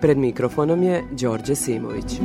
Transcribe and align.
Pred 0.00 0.18
mikrofonom 0.18 0.82
je 0.82 1.02
Đorđe 1.10 1.54
Simović. 1.54 2.20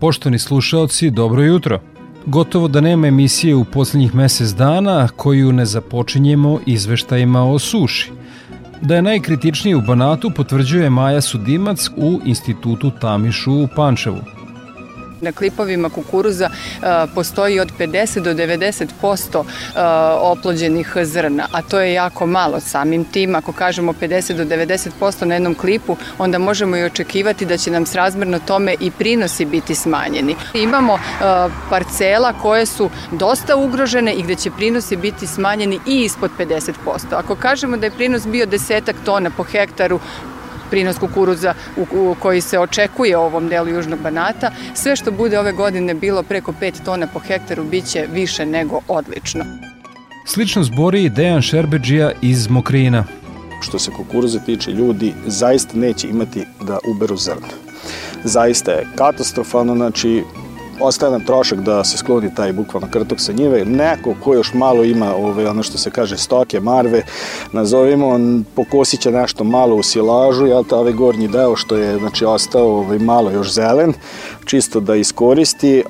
Poštovani 0.00 0.38
slušaoci, 0.38 1.10
dobro 1.10 1.42
jutro. 1.42 1.80
Gotovo 2.26 2.68
da 2.68 2.80
nema 2.80 3.06
emisije 3.06 3.54
u 3.54 3.64
poslednjih 3.64 4.14
mesec 4.14 4.48
dana 4.48 5.08
koju 5.08 5.52
ne 5.52 5.64
započinjemo 5.66 6.58
izveštajima 6.66 7.44
o 7.44 7.58
suši. 7.58 8.12
Da 8.82 8.96
je 8.96 9.02
najkritičniji 9.02 9.74
u 9.74 9.80
Banatu 9.80 10.30
potvrđuje 10.36 10.90
Maja 10.90 11.20
Sudimac 11.20 11.88
u 11.96 12.20
Institutu 12.24 12.90
Tamišu 13.00 13.52
u 13.52 13.68
Pančevu 13.76 14.18
na 15.24 15.32
klipovima 15.32 15.88
kukuruza 15.90 16.50
e, 16.50 16.86
postoji 17.14 17.60
od 17.60 17.72
50 17.78 18.20
do 18.20 18.34
90% 18.34 19.40
e, 19.40 19.80
oplođenih 20.20 20.96
zrna, 21.02 21.46
a 21.52 21.62
to 21.62 21.80
je 21.80 21.92
jako 21.92 22.26
malo 22.26 22.60
samim 22.60 23.04
tim. 23.04 23.34
Ako 23.34 23.52
kažemo 23.52 23.92
50 23.92 24.36
do 24.36 24.44
90% 24.44 25.24
na 25.24 25.34
jednom 25.34 25.54
klipu, 25.54 25.96
onda 26.18 26.38
možemo 26.38 26.76
i 26.76 26.84
očekivati 26.84 27.46
da 27.46 27.56
će 27.56 27.70
nam 27.70 27.86
srazmerno 27.86 28.38
tome 28.38 28.74
i 28.80 28.90
prinosi 28.90 29.44
biti 29.44 29.74
smanjeni. 29.74 30.36
Imamo 30.54 30.94
e, 30.94 30.98
parcela 31.70 32.32
koje 32.42 32.66
su 32.66 32.90
dosta 33.10 33.56
ugrožene 33.56 34.14
i 34.14 34.22
gde 34.22 34.34
će 34.34 34.50
prinosi 34.50 34.96
biti 34.96 35.26
smanjeni 35.26 35.80
i 35.86 36.04
ispod 36.04 36.30
50%. 36.38 36.72
Ako 37.12 37.34
kažemo 37.36 37.76
da 37.76 37.86
je 37.86 37.90
prinos 37.90 38.26
bio 38.26 38.46
desetak 38.46 38.96
tona 39.04 39.30
po 39.36 39.42
hektaru, 39.42 40.00
prinos 40.70 40.98
kukuruza 40.98 41.54
u, 41.76 41.86
u, 41.92 42.16
koji 42.20 42.40
se 42.40 42.58
očekuje 42.58 43.16
u 43.16 43.20
ovom 43.20 43.48
delu 43.48 43.68
Južnog 43.68 44.00
Banata. 44.00 44.50
Sve 44.74 44.96
što 44.96 45.10
bude 45.10 45.38
ove 45.38 45.52
godine 45.52 45.94
bilo 45.94 46.22
preko 46.22 46.52
5 46.60 46.84
tona 46.84 47.06
po 47.06 47.18
hektaru 47.18 47.64
biće 47.64 48.06
više 48.12 48.46
nego 48.46 48.80
odlično. 48.88 49.44
Slično 50.26 50.62
zbori 50.62 51.04
i 51.04 51.10
Dejan 51.10 51.42
Šerbeđija 51.42 52.12
iz 52.22 52.48
Mokrina. 52.48 53.04
Što 53.62 53.78
se 53.78 53.90
kukuruza 53.90 54.38
tiče, 54.38 54.70
ljudi 54.70 55.12
zaista 55.26 55.78
neće 55.78 56.08
imati 56.08 56.46
da 56.60 56.78
uberu 56.88 57.16
zrna. 57.16 57.48
Zaista 58.24 58.72
je 58.72 58.86
katastrofalno, 58.96 59.74
znači 59.74 60.22
ostaje 60.80 61.12
nam 61.12 61.24
trošak 61.24 61.60
da 61.60 61.84
se 61.84 61.96
skloni 61.96 62.34
taj 62.34 62.52
bukvalno 62.52 62.88
krtok 62.90 63.20
sa 63.20 63.32
njive. 63.32 63.64
Neko 63.64 64.14
ko 64.20 64.34
još 64.34 64.54
malo 64.54 64.84
ima 64.84 65.14
ove, 65.14 65.48
ono 65.50 65.62
što 65.62 65.78
se 65.78 65.90
kaže 65.90 66.16
stoke, 66.16 66.60
marve, 66.60 67.02
nazovimo, 67.52 68.08
on 68.08 68.44
pokosit 68.54 69.00
će 69.00 69.10
nešto 69.10 69.44
malo 69.44 69.76
u 69.76 69.82
silažu, 69.82 70.46
jel 70.46 70.64
ta 70.64 70.76
ovaj 70.76 70.92
gornji 70.92 71.28
deo 71.28 71.56
što 71.56 71.76
je 71.76 71.98
znači, 71.98 72.24
ostao 72.24 72.78
ovaj, 72.78 72.98
malo 72.98 73.30
još 73.30 73.52
zelen, 73.52 73.92
čisto 74.44 74.80
da 74.80 74.96
iskoristi. 74.96 75.82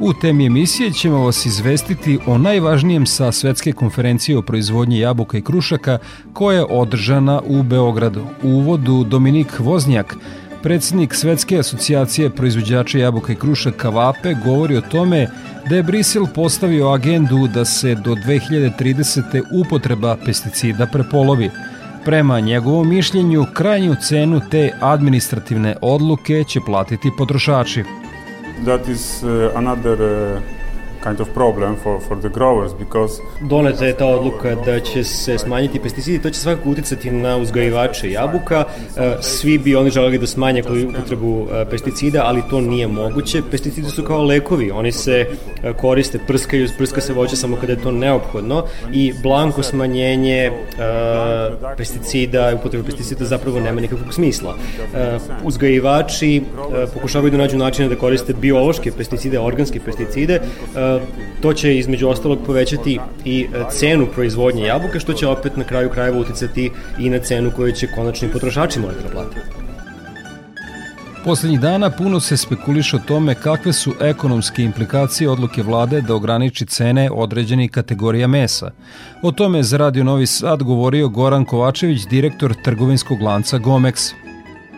U 0.00 0.12
temi 0.12 0.46
emisije 0.46 0.92
ćemo 0.92 1.24
vas 1.24 1.46
izvestiti 1.46 2.18
o 2.26 2.38
najvažnijem 2.38 3.06
sa 3.06 3.32
svetske 3.32 3.72
konferencije 3.72 4.38
o 4.38 4.42
proizvodnji 4.42 4.98
jabuka 4.98 5.38
i 5.38 5.42
krušaka 5.42 5.98
koja 6.32 6.58
je 6.58 6.64
održana 6.70 7.40
u 7.46 7.62
Beogradu. 7.62 8.20
U 8.42 8.48
uvodu 8.48 9.04
Dominik 9.04 9.58
Voznjak, 9.58 10.16
Predsednik 10.62 11.14
Svetske 11.14 11.58
asocijacije 11.58 12.30
proizvođača 12.30 12.98
jabuka 12.98 13.32
i 13.32 13.36
krušaka 13.36 13.88
Vape 13.88 14.34
govori 14.44 14.76
o 14.76 14.80
tome 14.80 15.26
da 15.68 15.76
je 15.76 15.82
Brisel 15.82 16.26
postavio 16.34 16.88
agendu 16.88 17.48
da 17.54 17.64
se 17.64 17.94
do 17.94 18.14
2030. 18.14 19.42
upotreba 19.64 20.16
pesticida 20.24 20.86
prepolovi. 20.86 21.50
Prema 22.04 22.40
njegovom 22.40 22.88
mišljenju, 22.88 23.46
krajnju 23.54 23.94
cenu 24.08 24.40
te 24.50 24.70
administrativne 24.80 25.76
odluke 25.80 26.44
će 26.44 26.60
platiti 26.66 27.10
potrošači. 27.18 27.84
That 28.64 28.88
is 28.88 29.22
uh, 29.22 29.56
another 29.56 30.00
uh 30.02 30.61
kind 31.02 31.20
of 31.20 31.28
problem 31.34 31.76
for, 31.76 32.00
for 32.00 32.16
the 32.20 32.28
growers 32.28 32.72
because 32.78 33.22
Doneta 33.40 33.86
je 33.86 33.96
ta 33.96 34.06
odluka 34.06 34.54
da 34.54 34.80
će 34.80 35.04
se 35.04 35.38
smanjiti 35.38 35.78
pesticidi, 35.78 36.22
to 36.22 36.30
će 36.30 36.40
svakako 36.40 36.70
uticati 36.70 37.10
na 37.10 37.36
uzgajivače 37.36 38.10
jabuka. 38.10 38.64
E, 38.96 39.16
svi 39.20 39.58
bi 39.58 39.76
oni 39.76 39.90
želeli 39.90 40.18
da 40.18 40.26
smanje 40.26 40.62
upotrebu 40.88 41.46
e, 41.52 41.64
pesticida, 41.70 42.22
ali 42.24 42.42
to 42.50 42.60
nije 42.60 42.86
moguće. 42.88 43.42
Pesticidi 43.50 43.90
su 43.90 44.04
kao 44.04 44.24
lekovi, 44.24 44.70
oni 44.70 44.92
se 44.92 45.26
e, 45.62 45.72
koriste, 45.72 46.18
prskaju, 46.26 46.68
prska 46.78 47.00
se 47.00 47.12
voće 47.12 47.36
samo 47.36 47.56
kada 47.56 47.72
je 47.72 47.80
to 47.80 47.90
neophodno 47.90 48.64
i 48.92 49.12
blanko 49.22 49.62
smanjenje 49.62 50.52
pesticida, 51.76 52.52
upotrebe 52.54 52.84
pesticida 52.84 53.24
zapravo 53.24 53.60
nema 53.60 53.80
nikakvog 53.80 54.14
smisla. 54.14 54.56
Uzgajivači 55.44 56.42
pokušavaju 56.94 57.30
da 57.30 57.36
nađu 57.36 57.56
načine 57.56 57.88
da 57.88 57.96
koriste 57.96 58.32
biološke 58.32 58.92
pesticide, 58.92 59.40
organske 59.40 59.80
pesticide, 59.80 60.40
to 61.42 61.52
će 61.52 61.76
između 61.76 62.08
ostalog 62.08 62.38
povećati 62.46 62.98
i 63.24 63.46
e, 63.54 63.64
cenu 63.70 64.06
proizvodnje 64.14 64.66
jabuka, 64.66 65.00
što 65.00 65.12
će 65.12 65.28
opet 65.28 65.56
na 65.56 65.64
kraju 65.64 65.90
krajeva 65.90 66.18
uticati 66.18 66.70
i 66.98 67.10
na 67.10 67.18
cenu 67.18 67.50
koju 67.56 67.72
će 67.72 67.86
konačni 67.96 68.28
potrošači 68.28 68.80
morati 68.80 69.02
da 69.02 69.08
plate. 69.08 69.62
Poslednjih 71.24 71.60
dana 71.60 71.90
puno 71.98 72.20
se 72.20 72.36
spekuliše 72.36 72.96
o 72.96 73.00
tome 73.08 73.34
kakve 73.34 73.72
su 73.72 73.90
ekonomske 74.00 74.62
implikacije 74.62 75.30
odluke 75.30 75.62
vlade 75.62 76.00
da 76.00 76.14
ograniči 76.14 76.66
cene 76.66 77.10
određenih 77.14 77.70
kategorija 77.70 78.26
mesa. 78.26 78.70
O 79.22 79.32
tome 79.32 79.58
je 79.58 79.62
za 79.62 79.76
Radio 79.76 80.04
Novi 80.04 80.26
Sad 80.26 80.62
govorio 80.62 81.08
Goran 81.08 81.44
Kovačević, 81.44 82.06
direktor 82.10 82.54
trgovinskog 82.64 83.22
lanca 83.22 83.58
Gomex. 83.58 84.14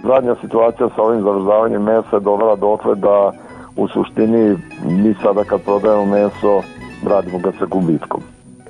Zadnja 0.03 0.35
situacija 0.41 0.89
sa 0.97 1.03
ovim 1.03 1.23
zavrzavanjem 1.23 1.83
mesa 1.83 2.17
je 2.17 2.21
dovela 2.21 2.57
dotle 2.57 2.95
da 2.95 3.33
u 3.77 3.89
suštini 3.89 4.57
mi 4.85 5.15
sada 5.23 5.45
kad 5.45 5.61
prodajemo 5.61 6.07
meso 6.07 6.63
radimo 7.07 7.39
ga 7.39 7.53
sa 7.59 7.67
gubitkom. 7.67 8.21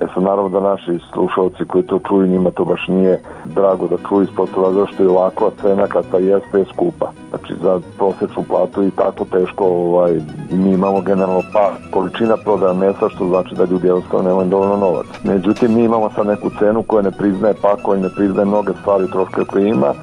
E 0.01 0.05
sad 0.13 0.23
naravno 0.23 0.49
da 0.49 0.59
naši 0.59 0.99
slušalci 1.13 1.65
koji 1.67 1.83
to 1.83 1.99
čuju 2.07 2.27
njima 2.27 2.51
to 2.51 2.65
baš 2.65 2.87
nije 2.87 3.19
drago 3.45 3.87
da 3.87 3.97
čuju 4.09 4.23
ispod 4.23 4.49
toga 4.51 4.71
zašto 4.71 5.03
je 5.03 5.09
ovakva 5.09 5.51
cena 5.61 5.87
kad 5.87 6.05
pa 6.11 6.17
jeste 6.17 6.59
je 6.59 6.65
skupa. 6.73 7.11
Znači 7.29 7.53
za 7.63 7.79
prosečnu 7.97 8.43
platu 8.49 8.83
i 8.83 8.91
tako 8.91 9.25
teško 9.25 9.65
ovaj, 9.65 10.13
mi 10.51 10.71
imamo 10.71 11.01
generalno 11.01 11.41
pa 11.53 11.71
količina 11.91 12.37
prodaja 12.37 12.73
mesa 12.73 13.09
što 13.09 13.27
znači 13.27 13.55
da 13.55 13.65
ljudi 13.65 13.87
jednostavno 13.87 14.29
nemaju 14.29 14.49
dovoljno 14.49 14.77
novac. 14.77 15.05
Međutim 15.23 15.73
mi 15.73 15.83
imamo 15.83 16.09
sad 16.09 16.27
neku 16.27 16.49
cenu 16.59 16.83
koja 16.83 17.01
ne 17.01 17.11
priznaje 17.11 17.53
pakovanje, 17.61 18.03
ne 18.03 18.09
priznaje 18.17 18.45
mnoge 18.45 18.71
stvari 18.81 19.11
troške 19.11 19.41
koje 19.51 19.69
ima 19.69 19.93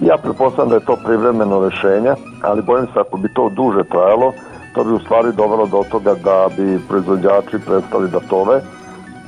Ja 0.00 0.16
pretpostavljam 0.22 0.68
da 0.68 0.74
je 0.74 0.84
to 0.84 0.96
privremeno 1.04 1.68
rešenje, 1.68 2.14
ali 2.42 2.62
bojim 2.62 2.86
se 2.86 3.00
ako 3.00 3.16
bi 3.16 3.28
to 3.34 3.48
duže 3.48 3.84
trajalo, 3.84 4.32
to 4.74 4.84
bi 4.84 4.92
u 4.92 4.98
stvari 4.98 5.32
dovelo 5.32 5.66
do 5.66 5.82
toga 5.90 6.14
da 6.14 6.48
bi 6.56 6.80
proizvođači 6.88 7.58
prestali 7.66 8.10
da 8.10 8.20
tove, 8.20 8.60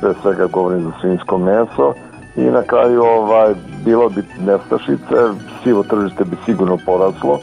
pre 0.00 0.14
svega 0.22 0.46
govorim 0.46 0.82
za 0.82 0.92
svinjsko 1.00 1.38
meso, 1.38 1.92
i 2.36 2.42
na 2.42 2.62
kraju 2.62 3.02
ovaj, 3.02 3.54
bilo 3.84 4.08
bi 4.08 4.22
nestašice, 4.46 5.16
sivo 5.62 5.82
tržište 5.82 6.24
bi 6.24 6.36
sigurno 6.44 6.78
poraslo 6.86 7.38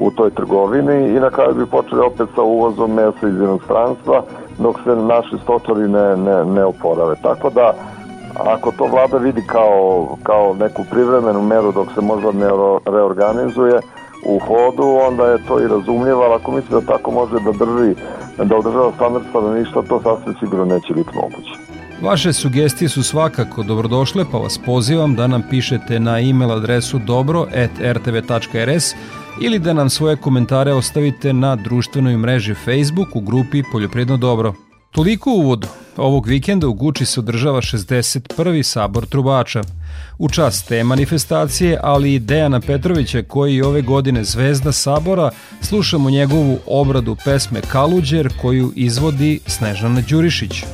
u 0.00 0.10
toj 0.10 0.30
trgovini 0.30 1.08
i 1.08 1.20
na 1.20 1.30
kraju 1.30 1.54
bi 1.54 1.66
počeli 1.66 2.00
opet 2.00 2.28
sa 2.34 2.42
uvozom 2.42 2.94
mesa 2.94 3.28
iz 3.28 3.34
inostranstva, 3.34 4.22
dok 4.58 4.76
se 4.84 4.96
naši 4.96 5.36
stočari 5.42 5.88
ne, 5.88 6.16
ne, 6.16 6.44
ne 6.44 6.64
oporave. 6.64 7.14
Tako 7.22 7.50
da, 7.50 7.72
ako 8.38 8.72
to 8.72 8.86
vlada 8.86 9.16
vidi 9.16 9.42
kao, 9.46 10.16
kao 10.22 10.54
neku 10.54 10.84
privremenu 10.90 11.42
meru 11.42 11.72
dok 11.72 11.88
se 11.94 12.00
možda 12.00 12.32
ne 12.32 12.48
reorganizuje, 12.86 13.80
u 14.24 14.38
hodu, 14.38 14.98
onda 15.08 15.24
je 15.24 15.44
to 15.48 15.60
i 15.60 15.68
razumljivo, 15.68 16.22
ali 16.22 16.34
ako 16.34 16.52
misli 16.52 16.70
da 16.70 16.80
tako 16.80 17.10
može 17.10 17.34
da 17.44 17.52
drži, 17.52 17.94
da 18.44 18.56
održava 18.56 18.92
standard 18.96 19.24
stanovništva, 19.30 19.82
to 19.82 20.00
sasvim 20.02 20.34
sigurno 20.40 20.64
neće 20.64 20.94
biti 20.94 21.10
moguće. 21.14 21.50
Vaše 22.02 22.32
sugestije 22.32 22.88
su 22.88 23.02
svakako 23.02 23.62
dobrodošle, 23.62 24.24
pa 24.32 24.38
vas 24.38 24.58
pozivam 24.66 25.14
da 25.14 25.26
nam 25.26 25.42
pišete 25.50 26.00
na 26.00 26.20
e-mail 26.20 26.52
adresu 26.52 26.98
dobro.rtv.rs 26.98 28.94
ili 29.40 29.58
da 29.58 29.72
nam 29.72 29.90
svoje 29.90 30.16
komentare 30.16 30.72
ostavite 30.72 31.32
na 31.32 31.56
društvenoj 31.56 32.16
mreži 32.16 32.54
Facebook 32.54 33.16
u 33.16 33.20
grupi 33.20 33.62
Poljopredno 33.72 34.16
dobro. 34.16 34.65
Toliko 34.90 35.30
uvodu. 35.30 35.68
Ovog 35.96 36.26
vikenda 36.26 36.68
u 36.68 36.72
Guči 36.72 37.04
se 37.04 37.20
održava 37.20 37.60
61. 37.60 38.62
sabor 38.62 39.06
trubača. 39.06 39.62
U 40.18 40.28
čast 40.28 40.68
te 40.68 40.84
manifestacije, 40.84 41.78
ali 41.82 42.14
i 42.14 42.18
Dejana 42.18 42.60
Petrovića 42.60 43.22
koji 43.22 43.56
je 43.56 43.66
ove 43.66 43.82
godine 43.82 44.24
zvezda 44.24 44.72
sabora, 44.72 45.30
slušamo 45.62 46.10
njegovu 46.10 46.58
obradu 46.66 47.16
pesme 47.24 47.60
Kaluđer 47.60 48.32
koju 48.40 48.72
izvodi 48.76 49.40
Snežana 49.46 50.00
Đurišić. 50.08 50.64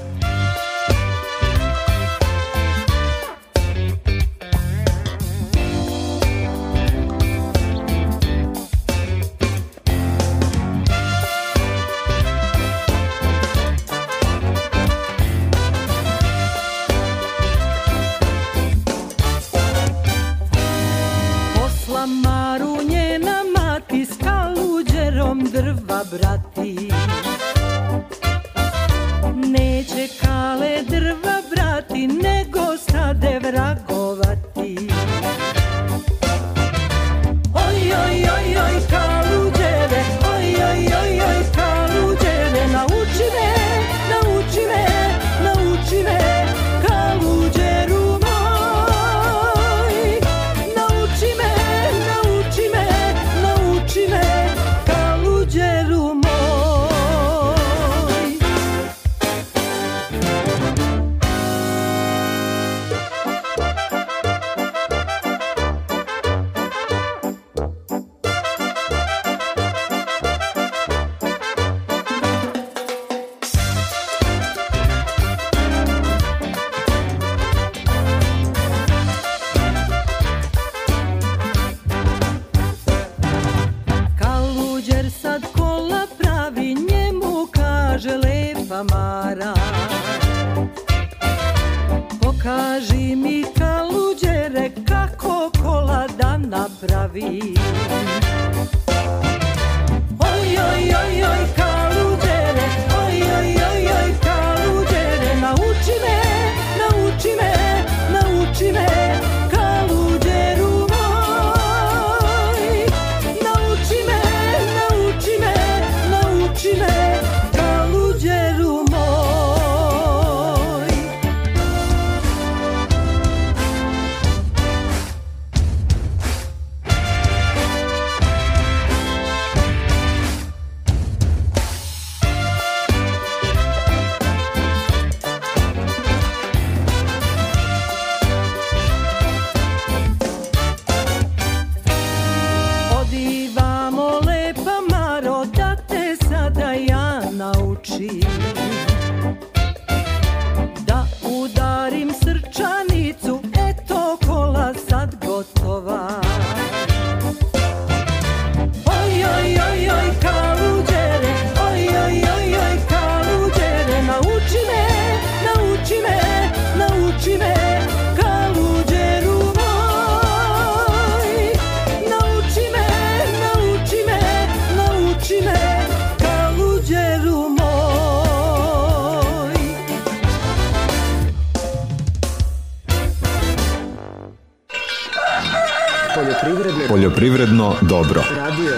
Poljoprivredno 187.33 187.77
dobro. 187.81 188.23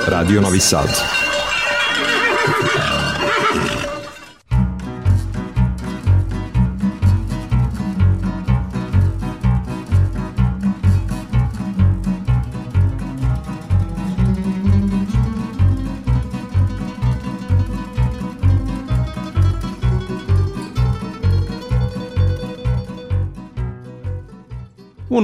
Radio 0.06 0.40
Novi 0.40 0.60
Sad. 0.60 1.23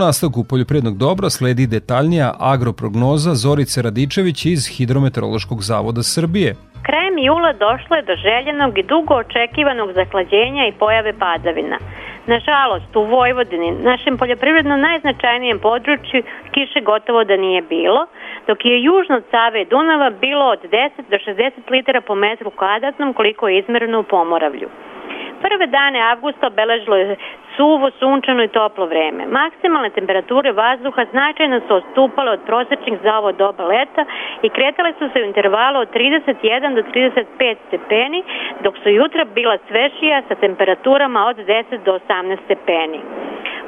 Nastavku 0.07 0.45
poljoprivrednog 0.51 0.97
dobra 1.07 1.29
sledi 1.31 1.67
detaljnija 1.77 2.29
agroprognoza 2.53 3.33
Zorice 3.45 3.83
Radičević 3.87 4.39
iz 4.55 4.63
Hidrometeorološkog 4.75 5.59
zavoda 5.71 6.03
Srbije. 6.03 6.51
Krajem 6.87 7.17
jula 7.27 7.53
došlo 7.67 7.95
je 7.97 8.09
do 8.11 8.15
željenog 8.27 8.73
i 8.79 8.89
dugo 8.93 9.15
očekivanog 9.25 9.89
zaklađenja 10.01 10.63
i 10.67 10.77
pojave 10.83 11.13
padavina. 11.25 11.79
Nažalost, 12.35 12.97
u 12.97 13.03
Vojvodini, 13.15 13.71
našem 13.91 14.15
poljoprivredno 14.21 14.77
najznačajnijem 14.77 15.59
području, 15.59 16.21
kiše 16.53 16.81
gotovo 16.91 17.25
da 17.25 17.37
nije 17.37 17.63
bilo, 17.63 18.03
dok 18.49 18.59
je 18.65 18.83
južno 18.83 19.15
od 19.17 19.25
Save 19.31 19.63
i 19.63 19.71
Dunava 19.73 20.11
bilo 20.11 20.45
od 20.55 20.63
10 20.63 20.91
do 21.13 21.17
60 21.27 21.51
litara 21.71 22.01
po 22.01 22.15
metru 22.15 22.51
kvadratnom 22.51 23.15
koliko 23.19 23.49
je 23.49 23.59
izmereno 23.59 24.01
u 24.01 24.09
Pomoravlju. 24.15 24.69
Prve 25.45 25.67
dane 25.67 25.99
avgusta 26.13 26.47
obeležilo 26.47 26.97
je 26.97 27.17
suvo, 27.61 27.91
sunčano 27.99 28.43
i 28.43 28.49
toplo 28.49 28.87
vreme. 28.87 29.27
Maksimalne 29.27 29.91
temperature 29.91 30.53
vazduha 30.53 31.05
značajno 31.13 31.61
su 31.67 31.75
odstupale 31.75 32.31
od 32.31 32.41
prosečnih 32.47 32.99
za 33.03 33.19
ovo 33.19 33.33
doba 33.33 33.65
leta 33.65 34.05
i 34.43 34.49
kretale 34.49 34.93
su 34.99 35.05
se 35.13 35.21
u 35.21 35.25
intervalu 35.25 35.79
od 35.81 35.89
31 35.95 36.75
do 36.75 36.83
35 36.83 37.57
stepeni, 37.67 38.23
dok 38.65 38.75
su 38.83 38.89
jutra 38.89 39.25
bila 39.25 39.59
svežija 39.69 40.23
sa 40.29 40.35
temperaturama 40.35 41.27
od 41.27 41.37
10 41.37 41.85
do 41.85 41.99
18 42.09 42.39
stepeni. 42.45 43.01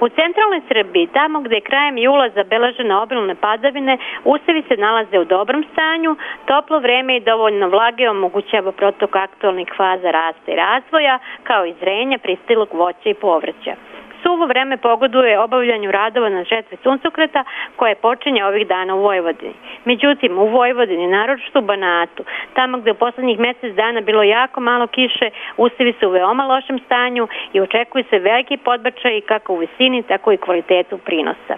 U 0.01 0.09
centralnoj 0.09 0.61
Srbiji, 0.69 1.07
tamo 1.07 1.41
gde 1.41 1.55
je 1.55 1.69
krajem 1.71 1.99
jula 1.99 2.29
zabeležene 2.29 2.97
obilne 2.97 3.35
padavine, 3.35 3.99
usevi 4.25 4.63
se 4.69 4.77
nalaze 4.77 5.19
u 5.19 5.25
dobrom 5.25 5.65
stanju, 5.73 6.17
toplo 6.47 6.79
vreme 6.79 7.17
i 7.17 7.21
dovoljno 7.21 7.69
vlage 7.69 8.11
omogućava 8.11 8.73
protok 8.73 9.17
aktualnih 9.17 9.69
faza 9.77 10.11
rasta 10.11 10.53
i 10.53 10.57
razvoja, 10.57 11.19
kao 11.43 11.67
i 11.67 11.75
zrenje 11.81 12.19
pristilog 12.19 12.69
voća 12.73 13.09
i 13.09 13.15
povrća. 13.15 13.75
Suvo 14.23 14.47
vreme 14.47 14.77
pogoduje 14.77 15.39
obavljanju 15.39 15.91
radova 15.91 16.29
na 16.29 16.45
žetvi 16.45 16.77
suncokreta 16.83 17.45
koje 17.77 17.95
počinje 17.95 18.45
ovih 18.45 18.67
dana 18.67 18.95
u 18.95 19.03
Vojvodini. 19.03 19.55
Međutim, 19.85 20.39
u 20.39 20.47
Vojvodini, 20.47 21.07
naročito 21.07 21.59
u 21.59 21.63
Banatu, 21.63 22.25
tamo 22.55 22.79
gde 22.79 22.91
u 22.91 22.95
poslednjih 22.95 23.39
mesec 23.39 23.75
dana 23.75 24.01
bilo 24.01 24.23
jako 24.23 24.61
malo 24.61 24.87
kiše, 24.87 25.31
usevi 25.57 25.95
su 26.01 26.09
u 26.09 26.11
veoma 26.11 26.47
lošem 26.47 26.79
stanju 26.79 27.29
i 27.53 27.61
očekuju 27.61 28.05
se 28.11 28.19
veliki 28.19 28.57
podbačaj 28.57 29.21
kako 29.21 29.53
u 29.53 29.57
visini, 29.57 30.03
tako 30.03 30.33
i 30.33 30.37
kvalitetu 30.37 30.99
prinosa. 30.99 31.57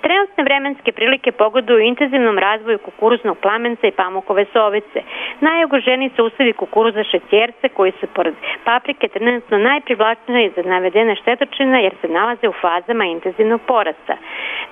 Trenutne 0.00 0.44
vremenske 0.44 0.92
prilike 0.92 1.32
pogoduju 1.32 1.80
intenzivnom 1.80 2.38
razvoju 2.38 2.78
kukuruznog 2.78 3.38
plamenca 3.38 3.86
i 3.86 3.92
pamukove 3.92 4.44
sovice. 4.52 5.02
Najugroženiji 5.40 6.10
su 6.16 6.24
usevi 6.24 6.52
kukuruza 6.52 7.04
šećerce 7.04 7.68
koji 7.68 7.92
su 8.00 8.06
pored 8.14 8.34
paprike 8.64 9.08
trenutno 9.08 9.58
najprivlačniji 9.58 10.52
za 10.56 10.62
navedene 10.62 11.16
štetočine 11.16 11.82
jer 11.82 11.94
se 12.00 12.08
nalaze 12.08 12.48
u 12.48 12.52
fazama 12.52 13.04
intenzivnog 13.04 13.60
porasta. 13.66 14.16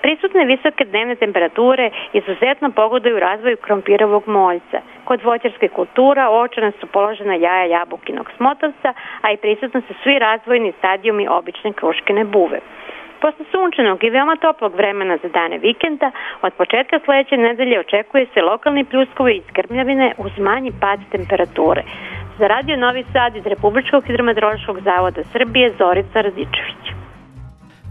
Prisutne 0.03 0.45
visoke 0.45 0.85
dnevne 0.85 1.15
temperature 1.15 1.91
izuzetno 2.13 2.71
pogoduju 2.71 3.21
razvoju 3.21 3.57
krompirovog 3.57 4.29
moljca. 4.29 4.79
Kod 5.05 5.23
voćarske 5.23 5.69
kultura 5.69 6.31
očana 6.31 6.73
su 6.81 6.87
položena 6.87 7.35
jaja 7.35 7.65
jabukinog 7.65 8.31
smotovca, 8.37 8.93
a 9.21 9.33
i 9.33 9.37
prisutno 9.37 9.81
su 9.81 9.95
svi 10.03 10.19
razvojni 10.19 10.73
stadijumi 10.79 11.29
obične 11.29 11.73
kruškine 11.73 12.25
buve. 12.25 12.61
Posle 13.23 13.45
sunčanog 13.53 14.05
i 14.05 14.11
veoma 14.11 14.37
toplog 14.37 14.73
vremena 14.75 15.19
za 15.23 15.29
dane 15.29 15.59
vikenda, 15.59 16.11
od 16.43 16.53
početka 16.61 16.97
sledeće 17.05 17.37
nedelje 17.37 17.81
očekuje 17.81 18.27
se 18.35 18.41
lokalni 18.43 18.85
pljuskovi 18.85 19.33
i 19.37 19.43
skrmljavine 19.51 20.15
uz 20.19 20.33
manji 20.39 20.73
pad 20.81 21.01
temperature. 21.11 21.83
Za 22.39 22.47
radio 22.47 22.77
Novi 22.77 23.05
Sad 23.13 23.37
iz 23.37 23.47
Republičkog 23.47 24.05
hidrometeorološkog 24.07 24.81
zavoda 24.81 25.23
Srbije 25.33 25.75
Zorica 25.79 26.21
Radičević. 26.21 26.85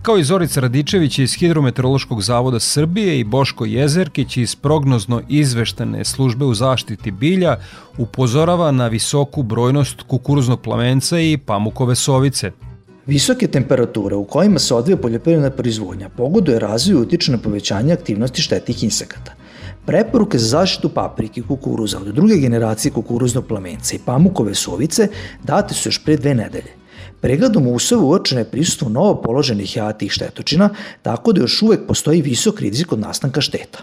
Kao 0.02 0.18
i 0.18 0.24
Zorica 0.24 0.62
Radičević 0.62 1.20
iz 1.20 1.34
Hidrometeorološkog 1.40 2.22
zavoda 2.22 2.60
Srbije 2.60 3.20
i 3.20 3.24
Boško 3.24 3.66
Jezerkić 3.66 4.38
iz 4.38 4.56
prognozno 4.56 5.22
izveštane 5.30 6.06
službe 6.06 6.46
u 6.46 6.54
zaštiti 6.54 7.12
bilja 7.12 7.56
upozorava 7.98 8.72
na 8.72 8.88
visoku 8.88 9.44
brojnost 9.44 10.02
kukuruznog 10.02 10.62
plamenca 10.62 11.20
i 11.20 11.38
pamukove 11.48 11.96
sovice. 11.96 12.52
Visoke 13.08 13.48
temperature 13.48 14.16
u 14.16 14.26
kojima 14.26 14.60
se 14.60 14.74
odvija 14.74 14.98
poljoprivredna 14.98 15.50
proizvodnja 15.50 16.10
pogoduje 16.10 16.60
razvoju 16.60 16.98
i 16.98 17.02
utiče 17.02 17.32
na 17.32 17.38
povećanje 17.38 17.94
aktivnosti 17.94 18.42
štetnih 18.42 18.84
insekata. 18.84 19.34
Preporuke 19.86 20.38
za 20.38 20.48
zaštitu 20.48 20.90
paprike 20.90 21.42
kukuruza 21.42 21.98
od 21.98 22.08
druge 22.08 22.38
generacije 22.38 22.92
kukuruznog 22.92 23.46
plamenca 23.48 23.96
i 23.96 24.00
pamukove 24.06 24.56
sovice 24.56 25.08
date 25.44 25.74
su 25.74 25.90
još 25.90 26.04
pre 26.04 26.18
dve 26.18 26.36
nedelje. 26.36 26.74
Pregledom 27.22 27.68
usova 27.68 28.04
uočeno 28.04 28.42
je 28.42 28.52
prisustvo 28.52 28.90
novo 28.90 29.22
položenih 29.22 29.76
jati 29.76 30.06
i 30.06 30.10
štetočina, 30.10 30.70
tako 31.02 31.34
da 31.34 31.42
još 31.42 31.62
uvek 31.62 31.88
postoji 31.88 32.22
visok 32.22 32.60
rizik 32.60 32.92
od 32.94 33.00
nastanka 33.00 33.42
šteta. 33.42 33.80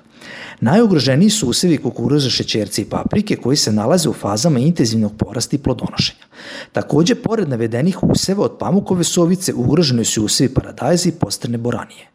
Najugroženiji 0.60 1.30
su 1.30 1.48
usevi 1.48 1.78
kukuruza, 1.78 2.30
šećerci 2.30 2.82
i 2.82 2.84
paprike 2.84 3.36
koji 3.36 3.56
se 3.56 3.72
nalaze 3.72 4.08
u 4.08 4.12
fazama 4.12 4.58
intenzivnog 4.58 5.12
porasta 5.18 5.56
i 5.56 5.58
plodonošenja. 5.58 6.24
Takođe, 6.72 7.14
pored 7.14 7.48
navedenih 7.48 8.02
useva 8.02 8.44
od 8.44 8.56
pamukove 8.58 9.04
sovice 9.04 9.54
ugroženi 9.54 10.04
su 10.04 10.24
usevi 10.24 10.54
paradajza 10.54 11.08
i 11.08 11.12
postrne 11.12 11.58
boranije. 11.58 12.13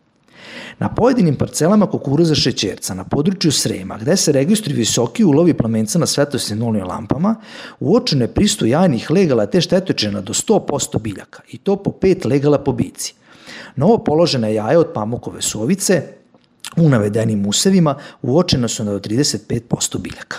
Na 0.79 0.89
pojedinim 0.89 1.35
parcelama 1.35 1.87
kukuruza 1.87 2.35
šećerca 2.35 2.93
na 2.93 3.03
području 3.03 3.51
Srema, 3.51 3.97
gde 3.97 4.17
se 4.17 4.31
registruju 4.31 4.77
visoki 4.77 5.23
ulovi 5.23 5.53
plamenca 5.53 5.99
na 5.99 6.05
svetlosnim 6.05 6.83
lampama, 6.87 7.35
uočeno 7.79 8.23
je 8.23 8.33
pristu 8.33 8.65
jajnih 8.65 9.11
legala 9.11 9.45
te 9.45 9.61
štetočena 9.61 10.21
do 10.21 10.33
100% 10.33 11.01
biljaka 11.01 11.41
i 11.51 11.57
to 11.57 11.75
po 11.75 11.91
5 11.91 12.25
legala 12.25 12.57
po 12.57 12.71
bici. 12.71 13.13
Novo 13.75 13.97
položene 13.97 14.53
jaja 14.53 14.79
od 14.79 14.87
pamukove 14.93 15.41
sovice 15.41 16.03
u 16.77 16.89
navedenim 16.89 17.45
usevima 17.45 17.95
uočeno 18.21 18.67
su 18.67 18.83
na 18.83 18.91
do 18.91 18.99
35% 18.99 19.99
biljaka. 19.99 20.37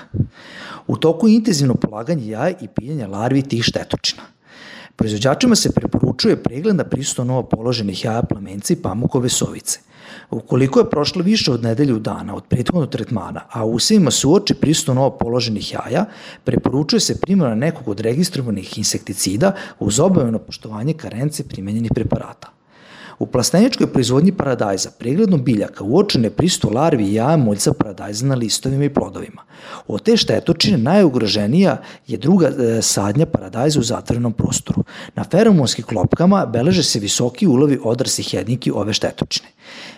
U 0.87 0.97
toku 0.97 1.29
intenzivno 1.29 1.75
polaganje 1.75 2.31
jaja 2.31 2.57
i 2.61 2.69
piljenja 2.69 3.07
larvi 3.07 3.43
tih 3.43 3.65
štetočina. 3.65 4.23
Proizvođačima 4.97 5.57
se 5.57 5.73
preporučuje 5.73 6.43
pregled 6.43 6.77
na 6.77 6.85
prisustvo 6.85 7.25
novo 7.25 7.43
položenih 7.43 8.05
jaja 8.05 8.23
plamenca 8.23 8.73
i 8.73 8.77
pamukove 8.77 9.29
sovice. 9.29 9.90
Ukoliko 10.31 10.81
je 10.81 10.91
prošlo 10.91 11.23
više 11.23 11.53
od 11.53 11.63
nedelju 11.63 11.99
dana 11.99 12.35
od 12.35 12.45
prethodnog 12.49 12.91
tretmana, 12.91 13.41
a 13.51 13.65
u 13.65 13.73
usevima 13.75 14.11
se 14.11 14.27
uoči 14.27 14.55
prisustvo 14.55 14.95
novo 14.95 15.11
položenih 15.11 15.73
jaja, 15.73 16.05
preporučuje 16.45 17.01
se 17.01 17.21
primjena 17.21 17.55
nekog 17.55 17.89
od 17.89 18.01
registrovanih 18.01 18.79
insekticida 18.79 19.53
uz 19.79 20.01
obaveno 20.01 20.39
poštovanje 20.39 20.93
karence 20.93 21.49
primenjenih 21.49 21.91
preparata. 21.95 22.60
U 23.21 23.27
plasteničkoj 23.27 23.87
proizvodnji 23.93 24.33
paradajza 24.33 24.91
pregledom 24.99 25.43
biljaka 25.45 25.85
uočene 25.85 26.27
je 26.27 26.31
pristo 26.31 26.71
larvi 26.71 27.05
i 27.05 27.15
jaja 27.15 27.37
moljca 27.37 27.73
paradajza 27.73 28.27
na 28.27 28.35
listovima 28.35 28.85
i 28.85 28.89
plodovima. 28.89 29.43
Od 29.89 30.03
te 30.03 30.17
štetočine 30.17 30.79
najugroženija 30.79 31.77
je 32.07 32.19
druga 32.19 32.49
e, 32.49 32.83
sadnja 32.83 33.27
paradajza 33.27 33.81
u 33.81 33.83
zatvorenom 33.83 34.33
prostoru. 34.33 34.85
Na 35.15 35.25
feromonskim 35.25 35.85
klopkama 35.85 36.47
beleže 36.47 36.83
se 36.83 36.99
visoki 36.99 37.47
ulovi 37.47 37.79
odrasih 37.85 38.35
jedniki 38.35 38.71
ove 38.71 38.93
štetočine. 38.93 39.49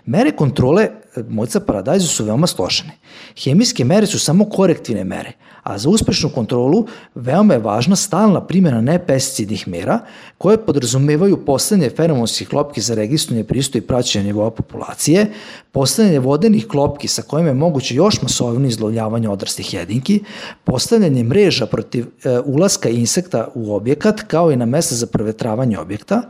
Mere 0.07 0.33
kontrole 0.33 0.83
e, 0.83 1.23
moljca 1.29 1.61
paradajza 1.61 2.07
su 2.07 2.25
veoma 2.25 2.47
složene. 2.47 2.99
Hemijske 3.45 3.85
mere 3.85 4.07
su 4.07 4.19
samo 4.19 4.49
korektivne 4.51 5.05
mere, 5.05 5.33
a 5.63 5.79
za 5.79 5.89
uspešnu 5.89 6.31
kontrolu 6.35 6.87
veoma 7.15 7.55
je 7.55 7.61
važna 7.61 7.97
stalna 7.97 8.41
primjena 8.41 8.81
nepesticidnih 8.81 9.69
mera 9.69 9.99
koje 10.39 10.65
podrazumevaju 10.67 11.45
postavljanje 11.45 11.91
feromonskih 11.91 12.49
klopki 12.49 12.81
za 12.81 12.95
registrovanje 12.95 13.45
pristo 13.45 13.79
i 13.79 13.81
praćenje 13.81 14.25
nivoa 14.25 14.51
populacije, 14.51 15.27
postavljanje 15.73 16.19
vodenih 16.19 16.67
klopki 16.67 17.09
sa 17.09 17.23
kojima 17.23 17.49
je 17.49 17.55
moguće 17.55 17.95
još 17.95 18.23
masovno 18.23 18.69
izlovljavanje 18.69 19.29
odrastih 19.29 19.75
jedinki, 19.75 20.21
postavljanje 20.65 21.25
mreža 21.25 21.67
protiv 21.67 22.07
e, 22.25 22.41
ulaska 22.45 22.89
insekta 22.89 23.49
u 23.55 23.75
objekat 23.75 24.21
kao 24.21 24.53
i 24.53 24.57
na 24.57 24.67
mesta 24.67 24.95
za 24.95 25.07
prevetravanje 25.07 25.79
objekta, 25.79 26.23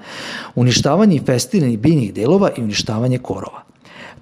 uništavanje 0.54 1.16
infestiranih 1.16 1.78
biljnih 1.78 2.14
delova 2.14 2.50
i 2.56 2.62
uništavanje 2.62 3.18
korova. 3.18 3.71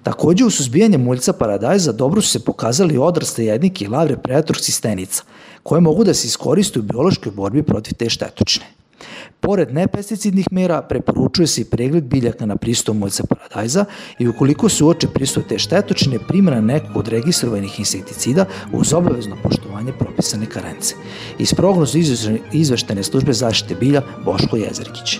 Takođe, 0.03 0.45
u 0.45 0.49
suzbijanju 0.49 0.97
muljca 0.97 1.33
paradajza 1.33 1.91
dobro 1.91 2.21
su 2.21 2.29
se 2.29 2.45
pokazali 2.45 2.97
odraste 2.97 3.45
jednike 3.45 3.85
i 3.85 3.87
lavre 3.87 4.17
predatorskih 4.17 4.75
stenica, 4.75 5.23
koje 5.63 5.81
mogu 5.81 6.03
da 6.03 6.13
se 6.13 6.27
iskoriste 6.27 6.79
u 6.79 6.83
biološkoj 6.83 7.31
borbi 7.31 7.63
protiv 7.63 7.93
te 7.93 8.09
štetočine. 8.09 8.65
Pored 9.39 9.73
nepesticidnih 9.73 10.47
mera, 10.51 10.81
preporučuje 10.81 11.47
se 11.47 11.61
i 11.61 11.65
pregled 11.65 12.03
biljaka 12.03 12.45
na 12.45 12.55
pristup 12.55 12.95
muljca 12.95 13.23
paradajza 13.23 13.85
i 14.19 14.27
ukoliko 14.27 14.69
se 14.69 14.83
uoče 14.83 15.07
pristup 15.07 15.47
te 15.49 15.59
štetočine, 15.59 16.19
primjena 16.27 16.61
nekog 16.61 16.97
od 16.97 17.07
registrovanih 17.07 17.79
insekticida 17.79 18.45
uz 18.73 18.93
obavezno 18.93 19.37
poštovanje 19.43 19.93
propisane 19.99 20.45
karence. 20.45 20.95
Iz 21.39 21.53
prognozu 21.53 21.97
izveštene 22.51 23.03
službe 23.03 23.33
zaštite 23.33 23.75
bilja 23.75 24.01
Boško 24.25 24.57
Jezerkić. 24.57 25.19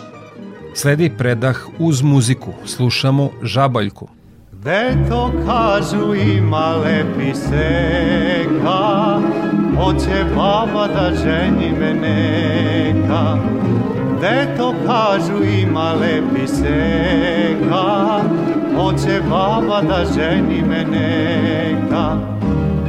Sledi 0.74 1.12
predah 1.18 1.58
uz 1.80 2.02
muziku. 2.02 2.54
Slušamo 2.66 3.30
Žabaljku. 3.44 4.21
Deto 4.64 5.32
kažu 5.46 6.14
ima 6.14 6.76
lepi 6.76 7.34
seka, 7.34 9.20
hoće 9.78 10.26
baba 10.36 10.88
da 10.88 11.12
ženi 11.16 11.72
me 11.80 11.94
neka. 11.94 13.38
Deto 14.22 14.74
kažu 14.88 15.44
ima 15.44 15.94
lepi 15.94 16.48
seka, 16.48 18.20
hoće 18.78 19.22
baba 19.30 19.82
da 19.82 20.06
ženi 20.16 20.62
me 20.62 20.86
neka. 20.86 22.18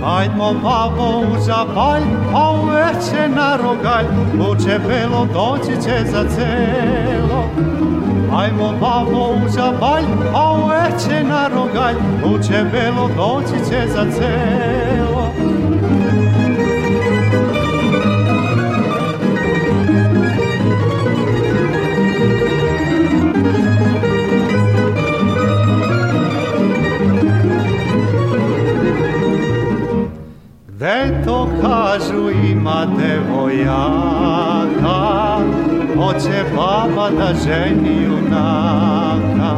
Ajdmo 0.05 0.52
babo 0.52 1.21
u 1.21 1.41
žabalj, 1.47 2.02
a 2.35 2.50
u 2.52 2.67
veće 2.67 3.29
na 3.29 3.57
rogalj, 3.57 4.07
luče 4.38 4.79
belo 4.88 5.26
doći 5.33 5.83
će 5.83 6.11
za 6.11 6.25
celo. 6.29 7.72
Ajmo 8.37 8.73
babo 8.81 9.29
u 9.33 9.49
žabalj, 9.57 10.05
a 10.35 10.53
u 10.53 10.67
veće 10.67 11.25
na 11.25 11.49
rogalj, 11.49 11.97
luče 12.25 12.65
belo 12.73 13.09
doći 13.17 13.71
će 13.71 13.89
za 13.89 14.07
celo. 14.11 15.33
Gde 30.69 31.23
to 31.25 31.49
kažu 31.62 32.31
ima 32.51 32.87
devojaka, 32.99 34.52
hoće 36.03 36.45
baba 36.57 37.11
da 37.11 37.35
ženi 37.45 38.03
junaka. 38.03 39.57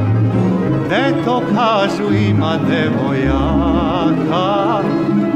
Gde 0.86 1.24
to 1.24 1.42
kažu 1.54 2.14
ima 2.14 2.56
devojaka, 2.68 4.44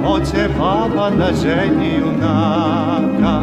hoće 0.07 0.49
baba 0.59 1.11
da 1.11 1.29
ženi 1.43 1.95
junaka. 1.99 3.43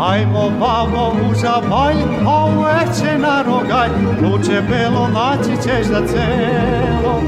Ajmo 0.00 0.50
babo 0.60 1.12
u 1.30 1.34
žabalj, 1.34 1.96
a 2.26 2.44
u 2.44 2.62
veće 2.62 3.18
na 3.18 3.42
rogalj, 3.42 3.90
luče 4.22 4.62
belo 4.70 5.08
naći 5.08 5.62
ćeš 5.62 5.86
za 5.86 6.06
celo. 6.06 7.20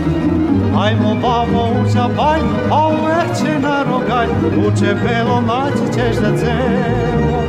Ajmo 0.80 1.14
babo 1.14 1.80
u 1.80 1.88
žabalj, 1.94 2.42
a 2.70 2.88
u 2.88 2.92
veće 3.06 3.58
na 3.60 3.82
rogalj, 3.82 4.28
luče 4.56 4.94
belo 5.04 5.40
naći 5.40 5.94
ćeš 5.94 6.16
za 6.16 6.36
celo. 6.36 7.47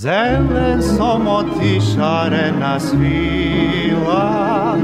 Zelen 0.00 0.80
som 0.82 1.28
otišarena 1.28 2.80
svila, 2.80 4.76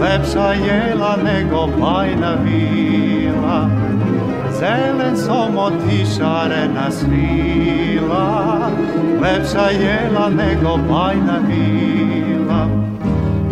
lepša 0.00 0.52
jela 0.52 1.16
nego 1.22 1.68
bajna 1.80 2.34
vila. 2.42 3.70
Zelen 4.58 5.16
som 5.16 5.58
otišarena 5.58 6.90
svila, 6.90 8.70
lepša 9.22 9.70
jela 9.70 10.28
nego 10.30 10.76
bajna 10.90 11.38
vila. 11.48 12.66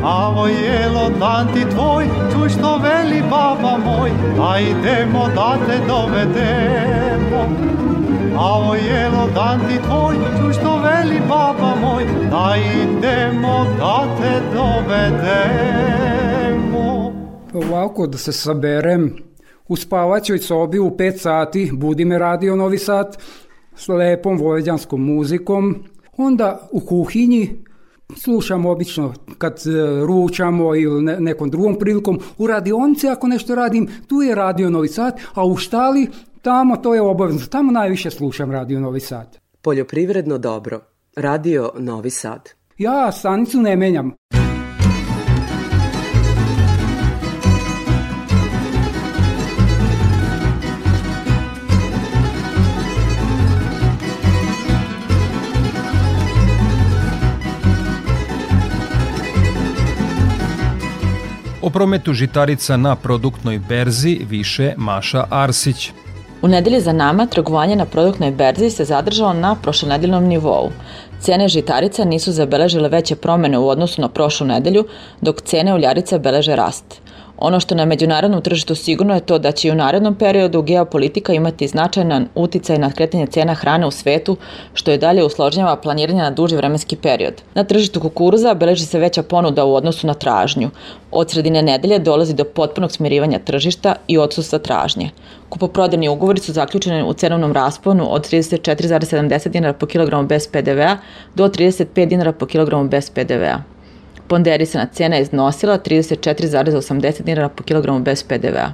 Avo 0.03 0.47
jelo 0.47 1.11
dan 1.21 1.47
ti 1.55 1.65
tvoj, 1.75 2.09
čuj 2.33 2.49
što 2.49 2.79
veli 2.79 3.23
baba 3.31 3.79
moj, 3.85 4.11
a 4.43 4.59
idemo 4.59 5.29
da 5.35 5.57
te 5.67 5.79
dovedemo. 5.87 7.75
Avo 8.39 8.75
jelo 8.75 9.29
dan 9.35 9.61
ti 9.61 9.79
tvoj, 9.87 10.17
čuj 10.41 10.53
što 10.53 10.81
veli 10.83 11.21
baba 11.29 11.75
moj, 11.81 12.05
da 12.31 12.55
idemo 12.85 13.67
da 13.79 14.17
te 14.21 14.41
dovedemo. 14.55 15.95
Ovako 17.55 18.07
da 18.07 18.19
se 18.19 18.33
saberem, 18.33 19.17
u 19.69 19.77
spavaćoj 19.77 20.39
sobi 20.39 20.79
u 20.79 20.91
5 20.91 21.19
sati 21.19 21.71
budi 21.73 22.05
me 22.05 22.19
radio 22.19 22.57
Novi 22.57 22.79
Sad 22.79 23.17
s 23.77 23.89
lepom 23.89 24.39
vojvođanskom 24.39 25.05
muzikom, 25.05 25.85
onda 26.17 26.69
u 26.73 26.81
kuhinji 26.81 27.51
slušam 28.17 28.67
obično 28.67 29.15
kad 29.39 29.63
ručamo 30.07 30.77
ili 30.77 31.03
ne, 31.03 31.21
nekom 31.21 31.51
drugom 31.51 31.79
prilikom, 31.79 32.19
u 32.39 32.47
radionici 32.47 33.09
ako 33.09 33.27
nešto 33.27 33.55
radim, 33.55 33.89
tu 34.07 34.23
je 34.23 34.35
radio 34.35 34.71
Novi 34.71 34.89
Sad, 34.89 35.21
a 35.35 35.47
u 35.47 35.57
štali 35.57 36.09
tamo 36.45 36.77
to 36.77 36.95
je 36.95 37.01
obavezno, 37.01 37.47
tamo 37.47 37.73
najviše 37.73 38.11
slušam 38.11 38.53
radio 38.53 38.81
Novi 38.81 39.01
Sad. 39.01 39.39
Poljoprivredno 39.63 40.39
dobro. 40.39 40.81
Radio 41.17 41.71
Novi 41.79 42.11
Sad. 42.11 42.51
Ja 42.79 43.13
stanicu 43.13 43.61
ne 43.61 43.77
menjam. 43.77 44.13
O 61.63 61.71
prometu 61.71 62.13
žitarica 62.13 62.77
na 62.77 62.97
produktnoj 62.97 63.59
berzi 63.59 64.21
više 64.29 64.75
Maša 64.77 65.25
Arsić. 65.31 65.93
U 66.45 66.49
nedelji 66.49 66.81
za 66.81 66.93
nama 66.93 67.27
trgovanje 67.27 67.77
na 67.77 67.85
produktnoj 67.85 68.31
berzi 68.31 68.71
se 68.71 68.85
zadržalo 68.85 69.33
na 69.33 69.55
prošlonedeljnom 69.63 70.25
nivou. 70.25 70.71
Cene 71.21 71.49
žitarica 71.49 72.05
nisu 72.05 72.33
zabeležile 72.33 72.89
veće 72.89 73.17
promene 73.17 73.59
u 73.59 73.69
odnosu 73.69 74.03
na 74.03 74.09
prošlu 74.09 74.47
nedelju, 74.47 74.85
dok 75.21 75.41
cene 75.41 75.75
uljarica 75.75 76.19
beleže 76.19 76.57
rast. 76.57 77.01
Ono 77.39 77.61
što 77.61 77.75
na 77.75 77.85
međunarodnom 77.85 78.43
tržištu 78.43 78.75
sigurno 78.75 79.15
je 79.15 79.21
to 79.21 79.39
da 79.39 79.53
će 79.53 79.69
i 79.69 79.71
u 79.71 79.75
narednom 79.75 80.15
periodu 80.15 80.63
geopolitika 80.63 81.33
imati 81.33 81.69
značajan 81.69 82.29
uticaj 82.35 82.79
na 82.79 82.91
kretanje 82.91 83.27
cena 83.27 83.55
hrane 83.55 83.87
u 83.87 83.91
svetu, 83.91 84.37
što 84.75 84.91
je 84.91 84.99
dalje 84.99 85.25
usložnjava 85.25 85.77
planiranje 85.77 86.23
na 86.23 86.31
duži 86.31 86.57
vremenski 86.57 86.97
period. 86.97 87.43
Na 87.55 87.65
tržištu 87.65 88.01
kukuruza 88.01 88.55
beleži 88.55 88.87
se 88.87 88.99
veća 88.99 89.23
ponuda 89.23 89.65
u 89.65 89.75
odnosu 89.75 90.07
na 90.07 90.15
tražnju. 90.15 90.71
Od 91.11 91.31
sredine 91.31 91.63
nedelje 91.63 91.99
dolazi 91.99 92.35
do 92.35 92.45
potpunog 92.45 92.93
smirivanja 92.93 93.39
tržišta 93.39 93.95
i 94.09 94.19
odsustva 94.19 94.59
tražnje. 94.59 95.11
Kupoprodajni 95.49 96.09
ugovori 96.09 96.41
su 96.41 96.53
zaključeni 96.53 97.03
u 97.03 97.13
cenovnom 97.13 97.53
rasponu 97.53 98.15
od 98.15 98.31
34,70 98.31 99.49
dinara 99.49 99.73
po 99.73 99.87
kilogramu 99.87 100.29
bez 100.29 100.49
PDV-a 100.49 100.97
do 101.35 101.49
35 101.49 102.07
dinara 102.07 102.33
po 102.33 102.47
kilogramu 102.47 102.89
bez 102.89 103.11
PDV-a 103.11 103.74
ponderisana 104.29 104.87
cena 104.87 105.17
je 105.17 105.23
iznosila 105.23 105.79
34,80 105.79 107.23
dinara 107.23 107.49
po 107.49 107.63
kilogramu 107.63 108.01
bez 108.01 108.23
PDV-a. 108.23 108.73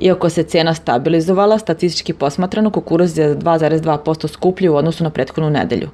Iako 0.00 0.30
se 0.30 0.42
cena 0.42 0.74
stabilizovala, 0.74 1.58
statistički 1.58 2.12
posmatrano 2.12 2.70
kukuruz 2.70 3.18
je 3.18 3.36
2,2% 3.36 4.28
skuplji 4.28 4.68
u 4.68 4.76
odnosu 4.76 5.04
na 5.04 5.10
prethodnu 5.10 5.50
nedelju. 5.50 5.88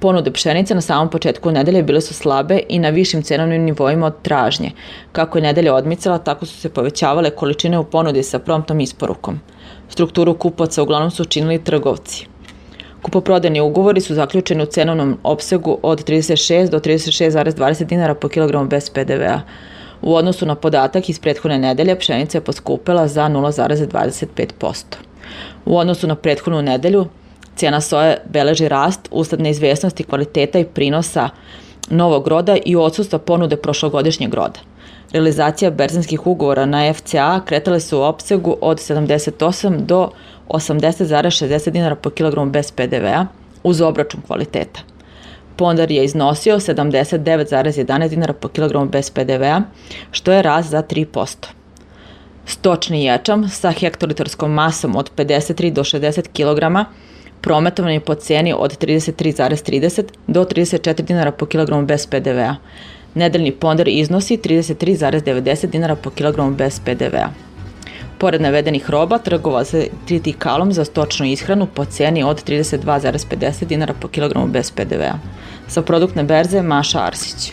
Ponude 0.00 0.30
pšenice 0.30 0.74
na 0.74 0.80
samom 0.80 1.10
početku 1.10 1.50
nedelje 1.50 1.82
bile 1.82 2.00
su 2.00 2.14
slabe 2.14 2.60
i 2.68 2.78
na 2.78 2.88
višim 2.88 3.22
cenovnim 3.22 3.62
nivoima 3.62 4.06
od 4.06 4.22
tražnje. 4.22 4.70
Kako 5.12 5.38
je 5.38 5.42
nedelja 5.42 5.74
odmicala, 5.74 6.18
tako 6.18 6.46
su 6.46 6.60
se 6.60 6.68
povećavale 6.68 7.30
količine 7.30 7.78
u 7.78 7.84
ponudi 7.84 8.22
sa 8.22 8.38
promptom 8.38 8.80
isporukom. 8.80 9.40
Strukturu 9.88 10.34
kupaca 10.34 10.82
uglavnom 10.82 11.10
su 11.10 11.24
činili 11.24 11.64
trgovci. 11.64 12.26
Kupoprodajni 13.02 13.60
ugovori 13.60 14.00
su 14.00 14.14
zaključeni 14.14 14.62
u 14.62 14.66
cenovnom 14.66 15.18
opsegu 15.22 15.78
od 15.82 16.04
36 16.04 16.70
do 16.70 16.78
36,20 16.78 17.84
dinara 17.84 18.14
po 18.14 18.28
kilogramu 18.28 18.66
bez 18.66 18.90
PDV-a. 18.90 19.40
U 20.02 20.14
odnosu 20.14 20.46
na 20.46 20.54
podatak 20.54 21.08
iz 21.08 21.18
prethodne 21.18 21.58
nedelje 21.58 21.98
pšenica 21.98 22.38
je 22.38 22.42
poskupela 22.42 23.08
za 23.08 23.22
0,25%. 23.22 24.84
U 25.64 25.78
odnosu 25.78 26.06
na 26.06 26.14
prethodnu 26.14 26.62
nedelju 26.62 27.06
cijena 27.56 27.80
soje 27.80 28.18
beleži 28.24 28.68
rast 28.68 29.08
usled 29.10 29.40
neizvesnosti 29.40 30.04
kvaliteta 30.04 30.58
i 30.58 30.64
prinosa 30.64 31.28
novog 31.90 32.28
roda 32.28 32.56
i 32.64 32.76
odsustva 32.76 33.18
ponude 33.18 33.56
prošlogodišnjeg 33.56 34.34
roda. 34.34 34.60
Realizacija 35.12 35.70
berzanskih 35.70 36.26
ugovora 36.26 36.66
na 36.66 36.92
FCA 36.94 37.40
kretale 37.44 37.80
su 37.80 37.98
u 37.98 38.02
opsegu 38.02 38.56
od 38.60 38.78
78 38.78 39.76
do 39.76 40.10
80,60 40.48 41.70
dinara 41.70 41.94
po 41.94 42.10
kilogramu 42.10 42.50
bez 42.50 42.70
PDV-a 42.72 43.26
uz 43.62 43.80
obračun 43.80 44.20
kvaliteta. 44.26 44.80
Pondar 45.56 45.90
je 45.90 46.04
iznosio 46.04 46.56
79,11 46.56 48.08
dinara 48.08 48.32
po 48.32 48.48
kilogramu 48.48 48.86
bez 48.86 49.10
PDV-a, 49.10 49.62
što 50.10 50.32
je 50.32 50.42
rast 50.42 50.70
za 50.70 50.82
3%. 50.82 51.46
Stočni 52.46 53.04
ječam 53.04 53.48
sa 53.48 53.70
hektolitarskom 53.70 54.52
masom 54.52 54.96
od 54.96 55.10
53 55.16 55.72
do 55.72 55.84
60 55.84 56.28
kg 56.32 56.86
prometovan 57.40 57.92
je 57.92 58.00
po 58.00 58.14
ceni 58.14 58.54
od 58.58 58.78
33,30 58.78 60.04
do 60.26 60.44
34 60.44 61.02
dinara 61.02 61.32
po 61.32 61.46
kilogramu 61.46 61.86
bez 61.86 62.06
PDV-a. 62.06 62.56
Nedeljni 63.14 63.52
ponder 63.52 63.88
iznosi 63.88 64.36
33,90 64.36 65.66
dinara 65.66 65.96
po 65.96 66.10
kilogramu 66.10 66.50
bez 66.50 66.80
PDV-a. 66.80 67.45
Pored 68.18 68.40
navedenih 68.40 68.90
roba, 68.90 69.18
trgova 69.18 69.64
se 69.64 69.88
tritikalom 70.06 70.72
za 70.72 70.84
stočnu 70.84 71.26
ishranu 71.26 71.66
po 71.66 71.84
ceni 71.84 72.22
od 72.22 72.44
32,50 72.44 73.64
dinara 73.64 73.94
po 74.00 74.08
kilogramu 74.08 74.46
bez 74.46 74.70
PDV-a. 74.70 75.18
Sa 75.68 75.82
produktne 75.82 76.24
berze 76.24 76.62
Maša 76.62 77.04
Arsić. 77.04 77.52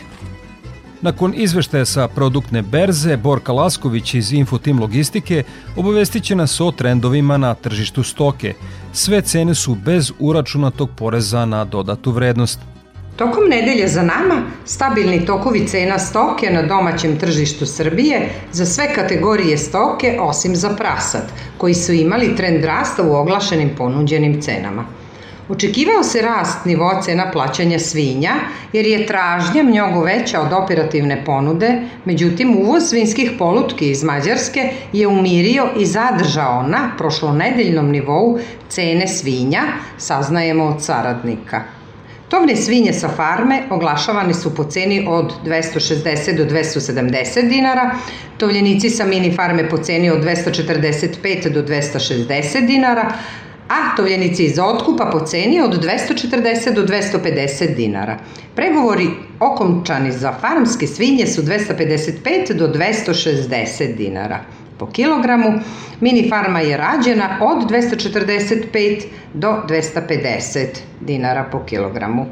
Nakon 1.04 1.34
izveštaja 1.36 1.86
sa 1.86 2.08
produktne 2.08 2.62
berze, 2.62 3.17
Borka 3.17 3.54
Lasković 3.54 4.13
iz 4.13 4.34
Infotim 4.34 4.80
Logistike 4.80 5.43
obavestit 5.76 6.23
će 6.23 6.36
nas 6.36 6.62
o 6.62 6.71
trendovima 6.71 7.38
na 7.38 7.54
tržištu 7.54 8.04
stoke. 8.04 8.54
Sve 8.93 9.21
cene 9.21 9.56
su 9.56 9.76
bez 9.76 10.12
uračunatog 10.19 10.89
poreza 10.95 11.45
na 11.45 11.65
dodatu 11.65 12.12
vrednost. 12.12 12.60
Tokom 13.15 13.43
nedelje 13.49 13.88
za 13.88 14.02
nama 14.02 14.41
stabilni 14.65 15.26
tokovi 15.26 15.67
cena 15.67 15.99
stoke 15.99 16.49
na 16.49 16.62
domaćem 16.62 17.19
tržištu 17.19 17.65
Srbije 17.65 18.30
za 18.52 18.65
sve 18.65 18.93
kategorije 18.95 19.58
stoke 19.58 20.17
osim 20.21 20.56
za 20.56 20.69
prasad, 20.69 21.32
koji 21.58 21.73
su 21.73 21.93
imali 21.93 22.36
trend 22.36 22.65
rasta 22.65 23.04
u 23.04 23.13
oglašenim 23.15 23.69
ponuđenim 23.78 24.41
cenama. 24.41 24.86
Očekivao 25.49 26.04
se 26.04 26.21
rast 26.21 26.65
nivoa 26.65 27.02
cena 27.02 27.32
plaćanja 27.32 27.80
svinja, 27.80 28.32
jer 28.73 28.86
je 28.86 29.06
tražnja 29.06 29.63
mnogo 29.63 30.02
veća 30.02 30.41
od 30.41 30.54
operativne 30.54 31.26
ponude, 31.26 31.82
međutim 32.06 32.58
uvoz 32.58 32.84
svinskih 32.84 33.32
polutki 33.39 33.91
iz 33.91 34.04
Mađarske 34.04 34.69
je 34.93 35.08
umirio 35.08 35.67
i 35.78 35.86
zadržao 35.86 36.63
na 36.63 36.91
prošlonedeljnom 36.97 37.91
nivou 37.91 38.39
cene 38.69 39.08
svinja, 39.08 39.62
saznajemo 39.97 40.63
od 40.63 40.84
saradnika. 40.84 41.62
Tovne 42.34 42.56
svinje 42.56 42.93
sa 42.93 43.10
farme 43.10 43.62
oglašavane 43.69 44.34
su 44.34 44.56
po 44.56 44.63
ceni 44.63 45.06
od 45.10 45.34
260 45.46 46.38
do 46.38 46.46
270 46.46 47.50
dinara, 47.50 47.96
tovljenici 48.38 48.89
sa 48.89 49.06
mini 49.06 49.36
farme 49.36 49.69
po 49.69 49.78
ceni 49.78 50.10
od 50.10 50.24
245 50.24 51.50
do 51.50 51.62
260 51.62 52.65
dinara, 52.67 53.12
a 53.69 53.96
tovljenici 53.98 54.46
iz 54.46 54.60
otkupa 54.60 55.10
po 55.12 55.19
ceni 55.19 55.62
od 55.62 55.84
240 55.84 56.74
do 56.74 56.84
250 56.84 57.76
dinara. 57.76 58.17
Pregovori 58.56 59.08
okončani 59.39 60.12
za 60.12 60.34
farmske 60.41 60.88
svinje 60.88 61.28
su 61.28 61.41
255 61.41 62.54
do 62.54 62.67
260 62.67 63.96
dinara 63.96 64.39
po 64.84 64.91
kilogramu. 64.91 65.54
Mini 66.00 66.30
farma 66.30 66.60
je 66.60 66.78
rađena 66.78 67.38
od 67.41 67.69
245 67.72 69.04
do 69.34 69.48
250 69.67 70.67
dinara 71.02 71.43
po 71.52 71.60
kilogramu. 71.65 72.26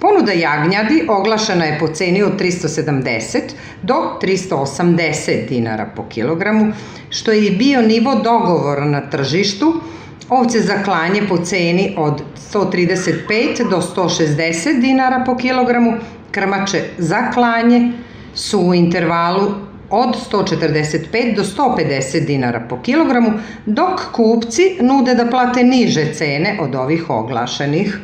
Ponuda 0.00 0.32
jagnjadi 0.32 1.04
oglašena 1.08 1.64
je 1.64 1.78
po 1.78 1.88
ceni 1.88 2.22
od 2.22 2.40
370 2.40 3.40
do 3.82 3.94
380 4.22 5.48
dinara 5.48 5.86
po 5.96 6.04
kilogramu, 6.08 6.72
što 7.10 7.32
je 7.32 7.46
i 7.46 7.56
bio 7.56 7.82
nivo 7.82 8.14
dogovora 8.14 8.84
na 8.84 9.00
tržištu, 9.10 9.80
Ovce 10.28 10.60
za 10.60 10.82
klanje 10.82 11.22
po 11.28 11.36
ceni 11.36 11.94
od 11.98 12.22
135 12.52 13.70
do 13.70 13.80
160 13.96 14.80
dinara 14.80 15.22
po 15.26 15.36
kilogramu, 15.36 15.92
krmače 16.30 16.82
za 16.98 17.30
klanje 17.30 17.92
su 18.34 18.60
u 18.60 18.74
intervalu 18.74 19.50
od 19.94 20.16
145 20.32 21.36
do 21.36 21.42
150 21.42 22.26
dinara 22.26 22.60
po 22.68 22.80
kilogramu, 22.82 23.32
dok 23.66 24.00
kupci 24.12 24.78
nude 24.80 25.14
da 25.14 25.26
plate 25.26 25.62
niže 25.62 26.12
cene 26.14 26.58
od 26.60 26.74
ovih 26.74 27.10
oglašenih. 27.10 27.98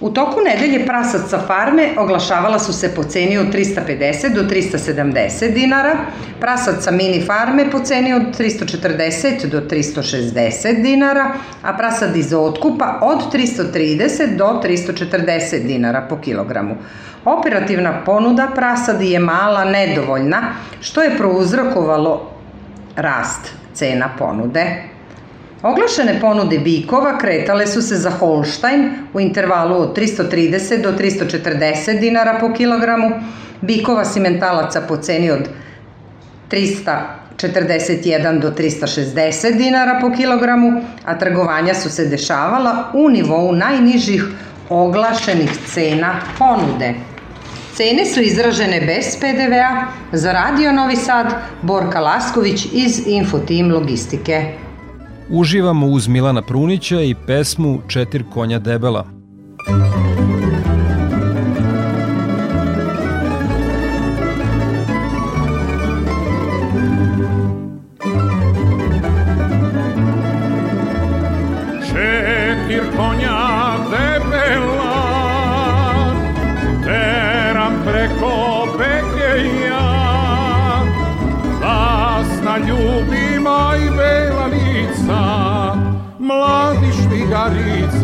U 0.00 0.10
toku 0.10 0.40
nedelje 0.40 0.86
prasad 0.86 1.30
sa 1.30 1.38
farme 1.46 1.88
oglašavala 1.98 2.58
su 2.58 2.72
se 2.72 2.88
po 2.94 3.04
ceni 3.04 3.38
od 3.38 3.46
350 3.54 4.34
do 4.34 4.42
370 4.42 5.54
dinara, 5.54 5.96
prasad 6.40 6.82
sa 6.82 6.90
mini 6.90 7.20
farme 7.26 7.70
po 7.70 7.80
ceni 7.80 8.12
od 8.14 8.22
340 8.38 9.46
do 9.50 9.60
360 9.60 10.82
dinara, 10.82 11.32
a 11.62 11.72
prasad 11.72 12.16
iz 12.16 12.34
otkupa 12.34 12.98
od 13.02 13.34
330 13.34 14.36
do 14.36 14.60
340 14.64 15.66
dinara 15.66 16.06
po 16.10 16.16
kilogramu. 16.16 16.76
Operativna 17.24 18.04
ponuda 18.04 18.48
prasadi 18.54 19.10
je 19.10 19.18
mala, 19.18 19.64
nedovoljna, 19.64 20.42
što 20.80 21.02
je 21.02 21.16
prouzrokovalo 21.16 22.30
rast 22.96 23.52
cena 23.74 24.10
ponude. 24.18 24.82
Oglašene 25.62 26.20
ponude 26.20 26.58
bikova 26.58 27.18
kretale 27.18 27.66
su 27.66 27.82
se 27.82 27.96
za 27.96 28.10
Holstein 28.10 28.90
u 29.12 29.20
intervalu 29.20 29.74
od 29.74 29.96
330 29.98 30.82
do 30.82 30.92
340 30.92 32.00
dinara 32.00 32.36
po 32.40 32.52
kilogramu, 32.52 33.10
bikova 33.60 34.04
simentalaca 34.04 34.80
po 34.80 34.96
ceni 34.96 35.30
od 35.30 35.48
341 36.50 38.40
do 38.40 38.50
360 38.50 39.56
dinara 39.56 39.98
po 40.00 40.10
kilogramu, 40.16 40.80
a 41.04 41.18
trgovanja 41.18 41.74
su 41.74 41.90
se 41.90 42.06
dešavala 42.06 42.90
u 42.94 43.08
nivou 43.08 43.52
najnižih 43.52 44.24
oglašenih 44.68 45.50
cena 45.66 46.20
ponude. 46.38 46.94
Cene 47.78 48.06
su 48.06 48.20
izražene 48.20 48.80
bez 48.80 49.16
PDV-a 49.20 49.86
za 50.12 50.32
Radio 50.32 50.72
Novi 50.72 50.96
Sad, 50.96 51.26
Borka 51.62 52.00
Lasković 52.00 52.66
iz 52.72 53.02
Infotim 53.06 53.72
Logistike. 53.72 54.52
Uživamo 55.30 55.86
uz 55.86 56.08
Milana 56.08 56.42
Prunića 56.42 57.00
i 57.00 57.14
pesmu 57.26 57.78
Četir 57.88 58.24
konja 58.34 58.58
debela. 58.58 59.06
Četir 59.66 60.07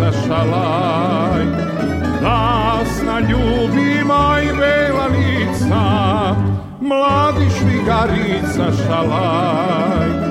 švigarica 0.04 0.26
šalaj 0.26 1.44
Zasna 2.20 3.20
ljubima 3.20 4.36
i 4.42 4.56
bela 4.56 5.06
lica 5.06 5.84
Mladi 6.80 7.50
švigarica 7.58 8.72
šalaj 8.86 10.23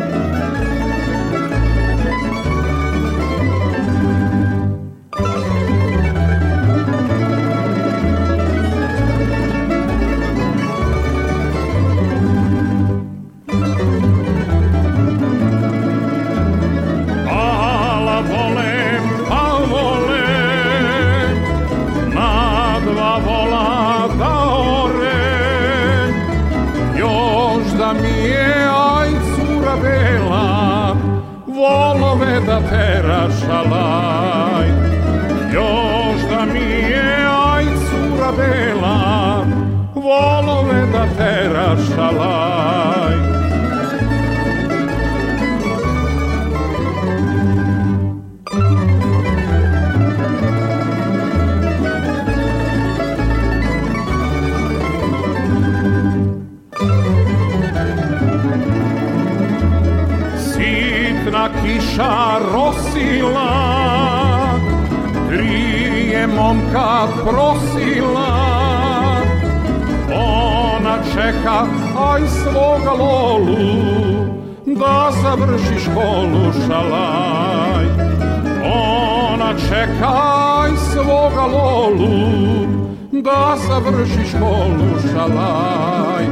prosila, 67.07 68.31
ona 70.13 70.95
čeka 71.13 71.67
aj 72.13 72.21
svoga 72.27 72.91
lolu, 72.91 74.33
da 74.65 75.11
završi 75.21 75.79
školu 75.85 76.43
šalaj. 76.67 77.85
Ona 78.65 79.53
čeka 79.69 80.13
aj 80.63 80.71
svoga 80.91 81.45
lolu, 81.45 82.67
da 83.11 83.55
završi 83.67 84.23
školu 84.29 84.89
šalaj. 85.13 86.25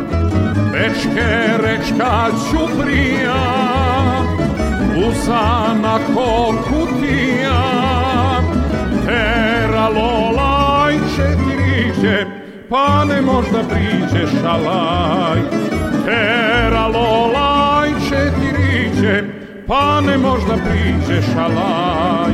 Bečke 0.72 1.58
rečka 1.64 2.28
Ćuprija, 2.50 3.44
usana 5.10 6.00
ko 6.16 6.54
kutija, 6.64 7.62
tera 9.06 9.88
lolaj 11.22 11.36
četiriće, 11.38 12.26
pa 12.70 13.06
ne 13.06 13.22
možda 13.22 13.64
priđe 13.70 14.28
šalaj. 14.42 15.40
Tera 16.06 16.88
lolaj 16.88 17.90
četiriće, 18.10 19.24
pa 19.68 20.02
ne 20.02 20.18
možda 20.18 20.58
priđe 20.58 21.22
šalaj. 21.22 22.32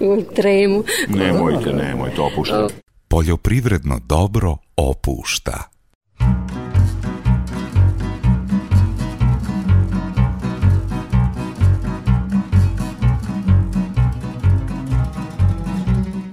u 0.00 0.22
tremu. 0.36 0.84
Nemojte, 1.08 1.72
nemojte, 1.72 2.20
opuštajte. 2.20 2.74
Poljoprivredno 3.08 4.00
dobro 4.08 4.56
opušta. 4.76 5.77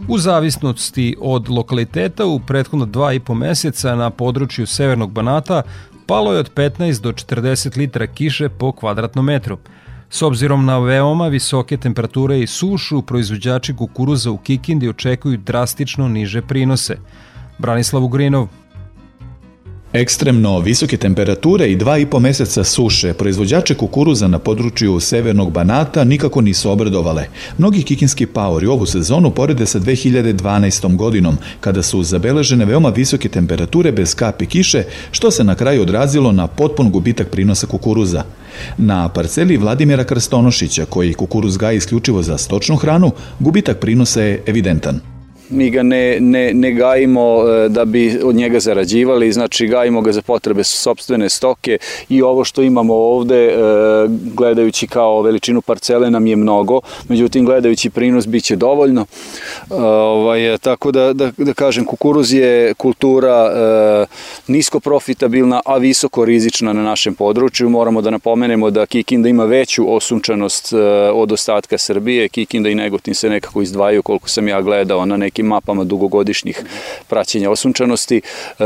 U 0.07 0.17
zavisnosti 0.17 1.15
od 1.19 1.49
lokaliteta 1.49 2.25
u 2.25 2.39
prethodno 2.39 2.85
dva 2.85 3.13
i 3.13 3.19
po 3.19 3.33
meseca 3.33 3.95
na 3.95 4.09
području 4.09 4.67
Severnog 4.67 5.11
Banata 5.11 5.61
palo 6.05 6.33
je 6.33 6.39
od 6.39 6.53
15 6.53 7.01
do 7.01 7.11
40 7.11 7.77
litra 7.77 8.07
kiše 8.07 8.49
po 8.49 8.71
kvadratnom 8.71 9.25
metru. 9.25 9.57
S 10.09 10.21
obzirom 10.21 10.65
na 10.65 10.79
veoma 10.79 11.27
visoke 11.27 11.77
temperature 11.77 12.39
i 12.39 12.47
sušu, 12.47 13.01
proizvođači 13.01 13.75
kukuruza 13.75 14.31
u 14.31 14.37
Kikindi 14.37 14.89
očekuju 14.89 15.37
drastično 15.37 16.07
niže 16.07 16.41
prinose. 16.41 16.97
Branislav 17.57 18.03
Ugrinov, 18.03 18.47
Ekstremno 19.95 20.59
visoke 20.59 20.97
temperature 20.97 21.71
i 21.71 21.75
dva 21.75 21.97
i 21.97 22.05
po 22.05 22.19
meseca 22.19 22.63
suše 22.63 23.13
proizvođače 23.13 23.75
kukuruza 23.75 24.27
na 24.27 24.39
području 24.39 24.99
severnog 24.99 25.51
Banata 25.51 26.03
nikako 26.03 26.41
nisu 26.41 26.71
obradovale. 26.71 27.27
Mnogi 27.57 27.83
kikinski 27.83 28.25
paori 28.25 28.67
ovu 28.67 28.85
sezonu 28.85 29.31
porede 29.31 29.65
sa 29.65 29.79
2012. 29.79 30.95
godinom, 30.95 31.37
kada 31.59 31.83
su 31.83 32.03
zabeležene 32.03 32.65
veoma 32.65 32.89
visoke 32.89 33.29
temperature 33.29 33.91
bez 33.91 34.15
kapi 34.15 34.45
kiše, 34.45 34.83
što 35.11 35.31
se 35.31 35.43
na 35.43 35.55
kraju 35.55 35.81
odrazilo 35.81 36.31
na 36.31 36.47
potpun 36.47 36.91
gubitak 36.91 37.29
prinosa 37.29 37.67
kukuruza. 37.67 38.23
Na 38.77 39.09
parceli 39.09 39.57
Vladimira 39.57 40.03
Krstonošića, 40.03 40.85
koji 40.85 41.13
kukuruz 41.13 41.57
gaji 41.57 41.77
isključivo 41.77 42.21
za 42.21 42.37
stočnu 42.37 42.75
hranu, 42.75 43.11
gubitak 43.39 43.79
prinosa 43.79 44.21
je 44.21 44.43
evidentan. 44.45 45.14
Mi 45.49 45.69
ga 45.69 45.83
ne, 45.83 46.17
ne, 46.19 46.53
ne 46.53 46.71
gajimo 46.71 47.43
e, 47.49 47.69
da 47.69 47.85
bi 47.85 48.19
od 48.23 48.35
njega 48.35 48.59
zarađivali, 48.59 49.31
znači 49.31 49.67
gajimo 49.67 50.01
ga 50.01 50.11
za 50.11 50.21
potrebe 50.21 50.63
sobstvene 50.63 51.29
stoke 51.29 51.77
i 52.09 52.21
ovo 52.21 52.43
što 52.43 52.61
imamo 52.61 52.93
ovde, 52.93 53.45
e, 53.45 53.55
gledajući 54.09 54.87
kao 54.87 55.21
veličinu 55.21 55.61
parcele 55.61 56.11
nam 56.11 56.27
je 56.27 56.35
mnogo, 56.35 56.81
međutim 57.09 57.45
gledajući 57.45 57.89
prinos 57.89 58.27
bit 58.27 58.43
će 58.43 58.55
dovoljno. 58.55 59.05
Ovaj, 59.69 60.57
tako 60.57 60.91
da, 60.91 61.13
da, 61.13 61.31
da 61.37 61.53
kažem, 61.53 61.85
kukuruz 61.85 62.33
je 62.33 62.73
kultura 62.73 63.51
nisko 64.47 64.79
profitabilna, 64.79 65.61
a 65.65 65.77
visoko 65.77 66.25
rizična 66.25 66.73
na 66.73 66.83
našem 66.83 67.13
području. 67.13 67.69
Moramo 67.69 68.01
da 68.01 68.09
napomenemo 68.09 68.71
da 68.71 68.85
Kikinda 68.85 69.29
ima 69.29 69.45
veću 69.45 69.95
osunčanost 69.95 70.73
od 71.13 71.31
ostatka 71.31 71.77
Srbije, 71.77 72.29
Kikinda 72.29 72.69
i 72.69 72.75
Negotin 72.75 73.15
se 73.15 73.29
nekako 73.29 73.61
izdvajaju 73.61 74.03
koliko 74.03 74.29
sam 74.29 74.47
ja 74.47 74.61
gledao 74.61 75.05
na 75.05 75.17
nekim 75.35 75.45
mapama 75.47 75.83
dugogodišnjih 75.83 76.63
praćenja 77.07 77.49
osunčanosti 77.49 78.21
e, 78.21 78.63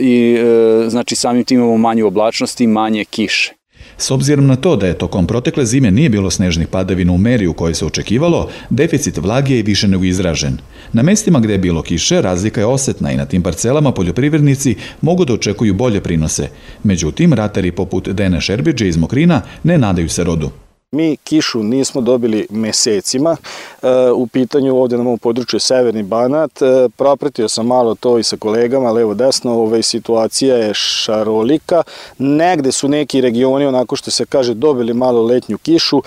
i 0.00 0.34
e, 0.34 0.90
znači 0.90 1.16
samim 1.16 1.44
tim 1.44 1.58
imamo 1.58 1.76
manju 1.76 2.06
oblačnost 2.06 2.60
i 2.60 2.66
manje 2.66 3.04
kiše. 3.04 3.52
S 3.98 4.10
obzirom 4.10 4.46
na 4.46 4.56
to 4.56 4.76
da 4.76 4.86
je 4.86 4.98
tokom 4.98 5.26
protekle 5.26 5.64
zime 5.64 5.90
nije 5.90 6.08
bilo 6.08 6.30
snežnih 6.30 6.66
padavina 6.68 7.12
u 7.12 7.18
meri 7.18 7.46
u 7.46 7.52
kojoj 7.52 7.74
se 7.74 7.86
očekivalo, 7.86 8.48
deficit 8.70 9.16
vlage 9.16 9.56
je 9.56 9.62
više 9.62 9.88
nego 9.88 10.04
izražen. 10.04 10.58
Na 10.92 11.02
mestima 11.02 11.40
gde 11.40 11.54
je 11.54 11.58
bilo 11.58 11.82
kiše, 11.82 12.22
razlika 12.22 12.60
je 12.60 12.66
osetna 12.66 13.12
i 13.12 13.16
na 13.16 13.26
tim 13.26 13.42
parcelama 13.42 13.92
poljoprivrednici 13.92 14.76
mogu 15.00 15.24
da 15.24 15.34
očekuju 15.34 15.74
bolje 15.74 16.00
prinose. 16.00 16.48
Međutim, 16.82 17.32
ratari 17.32 17.72
poput 17.72 18.08
Dena 18.08 18.40
Šerbiđe 18.40 18.88
iz 18.88 18.96
Mokrina 18.96 19.42
ne 19.62 19.78
nadaju 19.78 20.08
se 20.08 20.24
rodu. 20.24 20.50
Mi 20.92 21.16
kišu 21.16 21.62
nismo 21.62 22.00
dobili 22.00 22.46
mesecima. 22.50 23.36
E, 23.82 24.10
u 24.14 24.26
pitanju 24.26 24.76
ovde 24.76 24.96
na 24.96 25.02
mom 25.02 25.18
području 25.18 25.56
je 25.56 25.60
Severni 25.60 26.02
Banat. 26.02 26.62
E, 26.62 26.88
propratio 26.96 27.48
sam 27.48 27.66
malo 27.66 27.94
to 27.94 28.18
i 28.18 28.22
sa 28.22 28.36
kolegama, 28.36 28.90
levo 28.90 29.14
desno, 29.14 29.52
ovaj, 29.52 29.82
situacija 29.82 30.56
je 30.56 30.74
šarolika. 30.74 31.82
Negde 32.18 32.72
su 32.72 32.88
neki 32.88 33.20
regioni, 33.20 33.66
onako 33.66 33.96
što 33.96 34.10
se 34.10 34.26
kaže, 34.26 34.54
dobili 34.54 34.94
malo 34.94 35.22
letnju 35.22 35.58
kišu, 35.58 36.02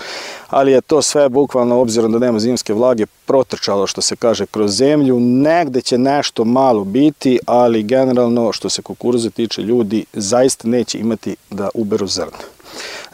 ali 0.48 0.72
je 0.72 0.80
to 0.80 1.02
sve 1.02 1.28
bukvalno, 1.28 1.80
obzirom 1.80 2.12
da 2.12 2.18
nema 2.18 2.38
zimske 2.38 2.74
vlage, 2.74 3.06
protrčalo, 3.06 3.86
što 3.86 4.00
se 4.00 4.16
kaže, 4.16 4.46
kroz 4.46 4.70
zemlju. 4.76 5.20
Negde 5.20 5.82
će 5.82 5.98
nešto 5.98 6.44
malo 6.44 6.84
biti, 6.84 7.38
ali 7.46 7.82
generalno, 7.82 8.52
što 8.52 8.68
se 8.68 8.82
kukuruza 8.82 9.30
tiče, 9.30 9.62
ljudi 9.62 10.04
zaista 10.12 10.68
neće 10.68 10.98
imati 10.98 11.36
da 11.50 11.68
uberu 11.74 12.06
zrna 12.06 12.55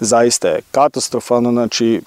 zaista 0.00 0.48
je 0.48 0.60
katastrofalno, 0.70 1.52
znači 1.52 2.00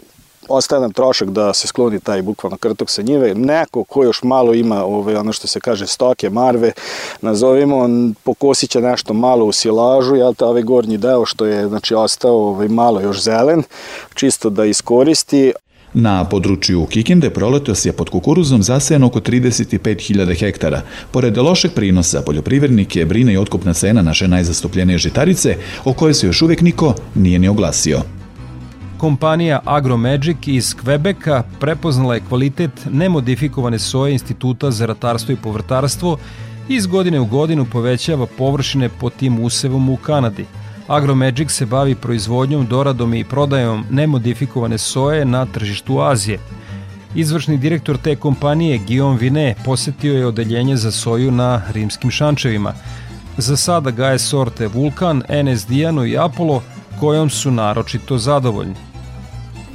ostaje 0.47 0.81
nam 0.81 0.93
trošak 0.93 1.29
da 1.29 1.53
se 1.53 1.67
skloni 1.67 1.99
taj 1.99 2.21
bukvalno 2.21 2.57
krtok 2.57 2.89
sa 2.89 3.01
njive. 3.01 3.35
Neko 3.35 3.83
ko 3.83 4.03
još 4.03 4.23
malo 4.23 4.53
ima 4.53 4.85
ove, 4.85 5.17
ono 5.17 5.33
što 5.33 5.47
se 5.47 5.59
kaže 5.59 5.87
stoke, 5.87 6.29
marve, 6.29 6.71
nazovimo, 7.21 7.89
pokosit 8.23 8.69
će 8.69 8.81
nešto 8.81 9.13
malo 9.13 9.45
u 9.45 9.51
silažu, 9.51 10.15
jel 10.15 10.33
ta 10.33 10.47
ovaj 10.47 10.61
gornji 10.61 10.97
deo 10.97 11.25
što 11.25 11.45
je 11.45 11.67
znači, 11.67 11.95
ostao 11.95 12.35
ovaj, 12.35 12.67
malo 12.67 13.01
još 13.01 13.21
zelen, 13.21 13.63
čisto 14.13 14.49
da 14.49 14.65
iskoristi, 14.65 15.53
Na 15.97 16.23
području 16.23 16.85
Kikinde 16.85 17.29
proletos 17.29 17.85
je 17.85 17.91
pod 17.91 18.09
kukuruzom 18.09 18.63
zasejano 18.63 19.07
oko 19.07 19.19
35.000 19.19 20.39
hektara. 20.39 20.81
Pored 21.11 21.37
lošeg 21.37 21.71
prinosa, 21.71 22.21
poljoprivrednike 22.21 23.05
brine 23.05 23.33
i 23.33 23.37
otkupna 23.37 23.73
cena 23.73 24.01
naše 24.01 24.27
najzastupljenije 24.27 24.97
žitarice, 24.97 25.55
o 25.85 25.93
kojoj 25.93 26.13
se 26.13 26.27
još 26.27 26.41
uvek 26.41 26.61
niko 26.61 26.95
nije 27.15 27.39
ni 27.39 27.47
oglasio. 27.47 28.01
Kompanija 28.97 29.59
AgroMagic 29.65 30.37
iz 30.45 30.73
Kvebeka 30.73 31.43
prepoznala 31.59 32.13
je 32.13 32.23
kvalitet 32.29 32.71
nemodifikovane 32.91 33.79
soje 33.79 34.13
Instituta 34.13 34.71
za 34.71 34.85
ratarstvo 34.85 35.33
i 35.33 35.37
povrtarstvo 35.43 36.17
i 36.69 36.75
iz 36.75 36.87
godine 36.87 37.19
u 37.19 37.25
godinu 37.25 37.65
povećava 37.65 38.25
površine 38.25 38.89
pod 38.89 39.13
tim 39.15 39.39
usevom 39.39 39.89
u 39.89 39.97
Kanadi– 39.97 40.45
Agromagic 40.87 41.51
se 41.51 41.65
bavi 41.65 41.95
proizvodnjom, 41.95 42.65
doradom 42.65 43.13
i 43.13 43.23
prodajom 43.23 43.85
nemodifikovane 43.91 44.77
soje 44.77 45.25
na 45.25 45.45
tržištu 45.45 46.01
Azije. 46.01 46.39
Izvršni 47.15 47.57
direktor 47.57 47.97
te 47.97 48.15
kompanije 48.15 48.77
Guillaume 48.77 49.17
Vine 49.17 49.55
posetio 49.65 50.13
je 50.13 50.27
odeljenje 50.27 50.75
za 50.77 50.91
soju 50.91 51.31
na 51.31 51.61
rimskim 51.73 52.11
šančevima. 52.11 52.73
Za 53.37 53.57
sada 53.57 53.91
gaje 53.91 54.19
sorte 54.19 54.67
Vulkan, 54.67 55.23
NS 55.43 55.67
Diano 55.67 56.05
i 56.05 56.17
Apollo, 56.17 56.61
kojom 56.99 57.29
su 57.29 57.51
naročito 57.51 58.17
zadovoljni 58.17 58.94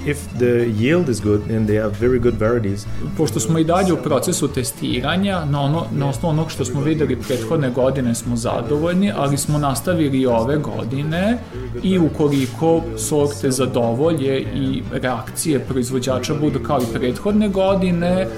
if 0.06 0.18
the 0.38 0.66
yield 0.80 1.08
is 1.08 1.20
good 1.20 1.50
and 1.50 1.68
they 1.68 1.82
have 1.82 1.94
very 2.00 2.18
good 2.18 2.34
varieties. 2.40 2.86
Pošto 3.16 3.40
smo 3.40 3.58
i 3.58 3.64
dalje 3.64 3.92
u 3.92 3.96
procesu 3.96 4.48
testiranja, 4.48 5.44
na, 5.44 5.60
ono, 5.60 5.86
na 5.92 6.08
osnovu 6.08 6.30
onog 6.30 6.50
što 6.50 6.64
smo 6.64 6.80
videli 6.80 7.16
prethodne 7.16 7.70
godine 7.70 8.14
smo 8.14 8.36
zadovoljni, 8.36 9.12
ali 9.16 9.36
smo 9.36 9.58
nastavili 9.58 10.20
i 10.20 10.26
ove 10.26 10.56
godine 10.56 11.38
i 11.82 11.98
ukoliko 11.98 12.82
sorte 12.96 13.50
zadovolje 13.50 14.40
i 14.40 14.82
reakcije 14.92 15.58
proizvođača 15.60 16.34
budu 16.34 16.58
kao 16.58 16.80
i 16.82 16.98
prethodne 16.98 17.48
godine, 17.48 18.28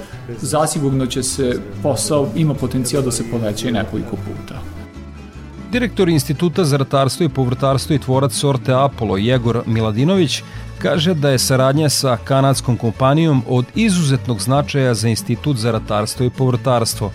zasigurno 0.41 1.05
će 1.05 1.23
se 1.23 1.59
posao, 1.83 2.27
ima 2.35 2.53
potencijal 2.53 3.03
da 3.03 3.11
se 3.11 3.23
poveća 3.31 3.69
i 3.69 3.71
nekoliko 3.71 4.15
puta. 4.15 4.73
Direktor 5.71 6.09
Instituta 6.09 6.63
za 6.63 6.77
ratarstvo 6.77 7.25
i 7.25 7.29
povrtarstvo 7.29 7.95
i 7.95 7.99
tvorac 7.99 8.33
sorte 8.33 8.73
Apollo 8.73 9.17
Jegor 9.17 9.61
Miladinović 9.65 10.43
kaže 10.81 11.13
da 11.13 11.29
je 11.29 11.39
saradnja 11.39 11.89
sa 11.89 12.17
kanadskom 12.23 12.77
kompanijom 12.77 13.43
od 13.47 13.65
izuzetnog 13.75 14.41
značaja 14.41 14.93
za 14.93 15.07
Institut 15.07 15.57
za 15.57 15.71
ratarstvo 15.71 16.25
i 16.25 16.29
povrtarstvo. 16.29 17.11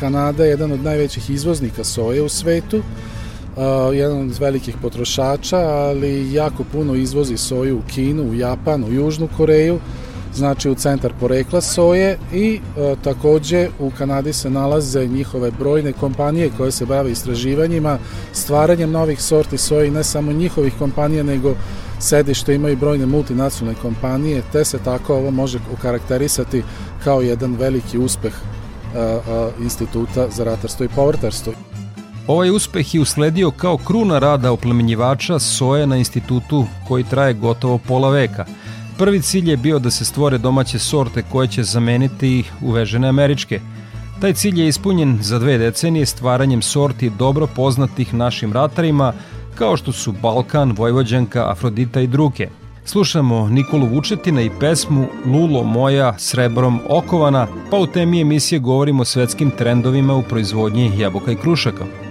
Kanada 0.00 0.44
je 0.44 0.50
jedan 0.50 0.72
od 0.72 0.84
najvećih 0.84 1.30
izvoznika 1.30 1.84
soje 1.84 2.22
u 2.22 2.28
svetu, 2.28 2.82
jedan 3.92 4.20
od 4.20 4.38
velikih 4.38 4.76
potrošača, 4.82 5.56
ali 5.56 6.32
jako 6.32 6.64
puno 6.72 6.94
izvozi 6.94 7.36
soju 7.36 7.78
u 7.78 7.82
Kinu, 7.94 8.22
u 8.22 8.34
Japan, 8.34 8.84
u 8.84 8.92
Južnu 8.92 9.28
Koreju, 9.36 9.78
znači 10.34 10.70
u 10.70 10.74
centar 10.74 11.12
porekla 11.20 11.60
soje 11.60 12.18
i 12.32 12.60
takođe 13.04 13.68
u 13.78 13.90
Kanadi 13.98 14.32
se 14.32 14.50
nalaze 14.50 15.06
njihove 15.06 15.50
brojne 15.50 15.92
kompanije 15.92 16.50
koje 16.56 16.72
se 16.72 16.86
bave 16.86 17.10
istraživanjima, 17.10 17.98
stvaranjem 18.32 18.90
novih 18.90 19.22
sorti 19.22 19.58
soje 19.58 19.88
i 19.88 19.90
ne 19.90 20.04
samo 20.04 20.32
njihovih 20.32 20.72
kompanija, 20.78 21.22
nego 21.22 21.54
sedište 21.98 22.54
imaju 22.54 22.76
brojne 22.76 23.06
multinacionalne 23.06 23.80
kompanije, 23.80 24.42
te 24.52 24.64
se 24.64 24.78
tako 24.78 25.14
ovo 25.14 25.30
može 25.30 25.58
ukarakterisati 25.72 26.62
kao 27.04 27.20
jedan 27.20 27.54
veliki 27.54 27.98
uspeh 27.98 28.34
a, 28.94 28.98
e, 28.98 29.20
a, 29.28 29.50
e, 29.58 29.62
Instituta 29.62 30.28
za 30.30 30.44
ratarstvo 30.44 30.84
i 30.84 30.88
povrtarstvo. 30.88 31.52
Ovaj 32.26 32.50
uspeh 32.50 32.94
je 32.94 33.00
usledio 33.00 33.50
kao 33.50 33.76
kruna 33.76 34.18
rada 34.18 34.52
oplemenjivača 34.52 35.38
soje 35.38 35.86
na 35.86 35.96
institutu 35.96 36.66
koji 36.88 37.04
traje 37.04 37.34
gotovo 37.34 37.78
pola 37.78 38.10
veka. 38.10 38.44
Prvi 38.98 39.22
cilj 39.22 39.50
je 39.50 39.56
bio 39.56 39.78
da 39.78 39.90
se 39.90 40.04
stvore 40.04 40.38
domaće 40.38 40.78
sorte 40.78 41.22
koje 41.32 41.48
će 41.48 41.62
zameniti 41.62 42.44
uvežene 42.62 43.08
američke. 43.08 43.60
Taj 44.20 44.32
cilj 44.32 44.60
je 44.60 44.68
ispunjen 44.68 45.18
za 45.22 45.38
dve 45.38 45.58
decenije 45.58 46.06
stvaranjem 46.06 46.62
sorti 46.62 47.10
dobro 47.10 47.46
poznatih 47.46 48.14
našim 48.14 48.52
ratarima, 48.52 49.12
kao 49.58 49.76
što 49.76 49.92
su 49.92 50.12
Balkan, 50.22 50.74
Vojvođanka, 50.76 51.50
Afrodita 51.50 52.00
i 52.00 52.06
druge. 52.06 52.48
Slušamo 52.84 53.48
Nikolu 53.48 53.86
Vučetina 53.86 54.42
i 54.42 54.50
pesmu 54.60 55.06
Lulo 55.26 55.62
moja 55.62 56.18
srebrom 56.18 56.80
okovana, 56.88 57.46
pa 57.70 57.76
u 57.76 57.86
temi 57.86 58.20
emisije 58.20 58.58
govorimo 58.58 59.02
o 59.02 59.04
svetskim 59.04 59.50
trendovima 59.50 60.14
u 60.14 60.22
proizvodnji 60.22 60.92
jabuka 60.98 61.32
i 61.32 61.36
krušaka. 61.36 62.07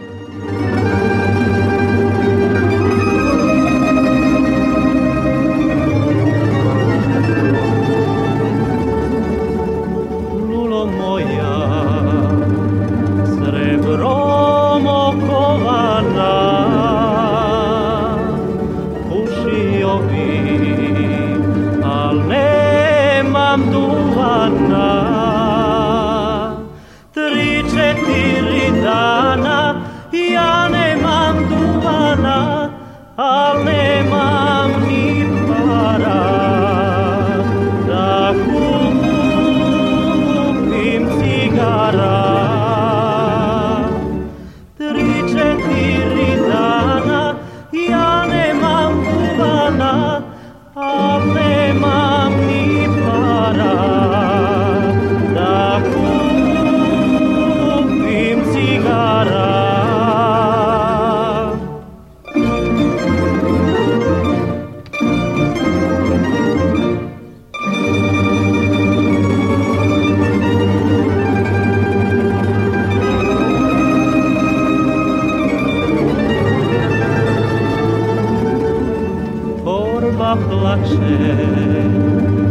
Plače 80.50 81.18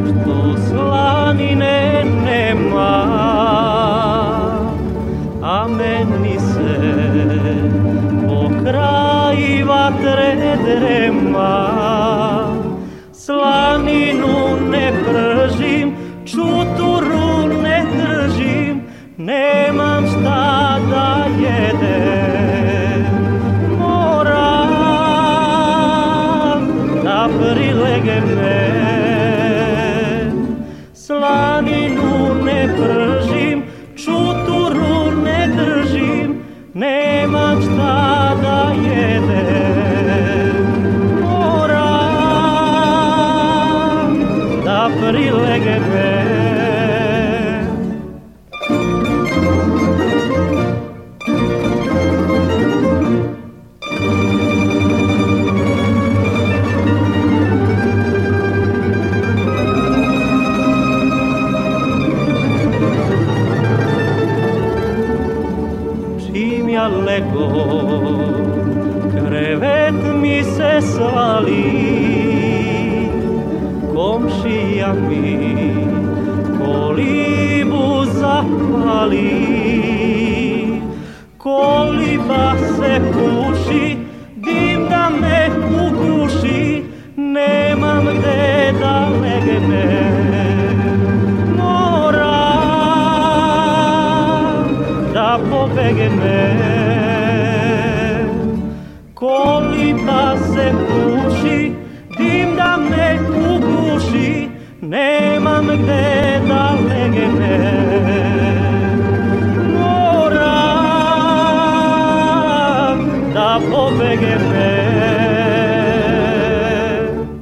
Što 0.06 0.56
slanine 0.68 2.04
nema. 2.24 2.96
A 5.42 5.66
meni 5.68 6.38
se 6.38 6.78
po 8.28 8.50
kraji 8.64 9.62
vatre 9.62 10.56
drema 10.64 11.25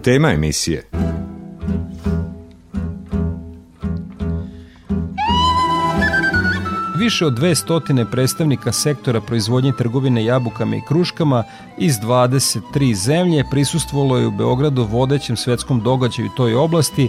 Tema 0.04 0.32
emisije 0.32 0.82
Više 6.98 7.26
od 7.26 7.38
200 7.38 8.10
predstavnika 8.10 8.72
sektora 8.72 9.20
proizvodnje 9.20 9.72
trgovine 9.78 10.24
jabukama 10.24 10.76
i 10.76 10.80
kruškama 10.88 11.44
iz 11.78 11.94
23 11.94 12.94
zemlje 12.94 13.44
prisustvovalo 13.50 14.18
je 14.18 14.26
u 14.26 14.30
Beogradu 14.30 14.84
vodećem 14.84 15.36
svetskom 15.36 15.80
događaju 15.80 16.30
toj 16.36 16.54
oblasti, 16.54 17.08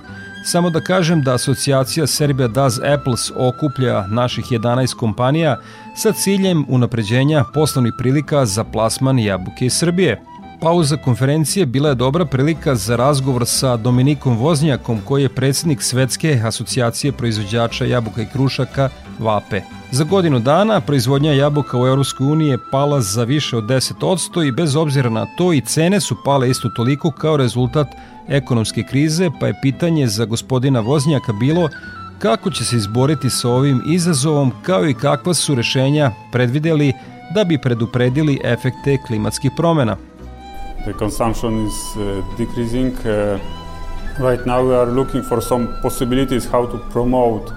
Samo 0.45 0.69
da 0.69 0.81
kažem 0.81 1.21
da 1.21 1.33
asocijacija 1.33 2.07
Serbia 2.07 2.47
Does 2.47 2.79
Apples 2.79 3.31
okuplja 3.35 4.07
naših 4.07 4.45
11 4.45 4.95
kompanija 4.95 5.57
sa 5.95 6.11
ciljem 6.11 6.65
unapređenja 6.69 7.43
poslovnih 7.53 7.93
prilika 7.97 8.45
za 8.45 8.63
plasman 8.63 9.19
jabuke 9.19 9.65
iz 9.65 9.73
Srbije. 9.73 10.21
Pauza 10.61 10.97
konferencije 10.97 11.65
bila 11.65 11.89
je 11.89 11.95
dobra 11.95 12.25
prilika 12.25 12.75
za 12.75 12.95
razgovor 12.95 13.45
sa 13.45 13.77
Dominikom 13.77 14.37
Voznjakom 14.37 15.01
koji 15.05 15.23
je 15.23 15.29
predsjednik 15.29 15.81
Svetske 15.81 16.41
asocijacije 16.45 17.11
proizvođača 17.11 17.85
jabuka 17.85 18.21
i 18.21 18.25
krušaka 18.33 18.89
VAPE. 19.19 19.61
Za 19.91 20.03
godinu 20.03 20.39
dana 20.39 20.81
proizvodnja 20.81 21.33
jabuka 21.33 21.77
u 21.77 21.87
EU 21.87 22.01
je 22.41 22.57
pala 22.71 23.01
za 23.01 23.23
više 23.23 23.57
od 23.57 23.63
10% 23.63 24.47
i 24.47 24.51
bez 24.51 24.75
obzira 24.75 25.09
na 25.09 25.25
to 25.37 25.53
i 25.53 25.61
cene 25.61 25.99
su 25.99 26.15
pale 26.25 26.49
isto 26.49 26.69
toliko 26.69 27.11
kao 27.11 27.37
rezultat 27.37 27.87
ekonomske 28.27 28.83
krize, 28.83 29.29
pa 29.39 29.47
je 29.47 29.59
pitanje 29.61 30.07
za 30.07 30.25
gospodina 30.25 30.79
Voznjaka 30.79 31.33
bilo 31.33 31.69
kako 32.19 32.51
će 32.51 32.65
se 32.65 32.75
izboriti 32.75 33.29
sa 33.29 33.49
ovim 33.49 33.81
izazovom 33.87 34.51
kao 34.61 34.89
i 34.89 34.93
kakva 34.93 35.33
su 35.33 35.55
rešenja 35.55 36.11
predvideli 36.31 36.93
da 37.35 37.43
bi 37.43 37.57
predupredili 37.57 38.39
efekte 38.43 38.97
klimatskih 39.07 39.51
promena. 39.57 39.97
The 40.87 40.93
consumption 40.93 41.65
is 41.65 41.97
uh, 41.97 42.23
decreasing. 42.37 42.95
Uh, 42.99 43.37
right 44.19 44.39
now 44.45 44.65
we 44.65 44.73
are 44.73 44.85
looking 44.85 45.21
for 45.21 45.41
some 45.41 45.75
possibilities 45.81 46.45
how 46.45 46.65
to 46.65 46.77
promote 46.77 47.51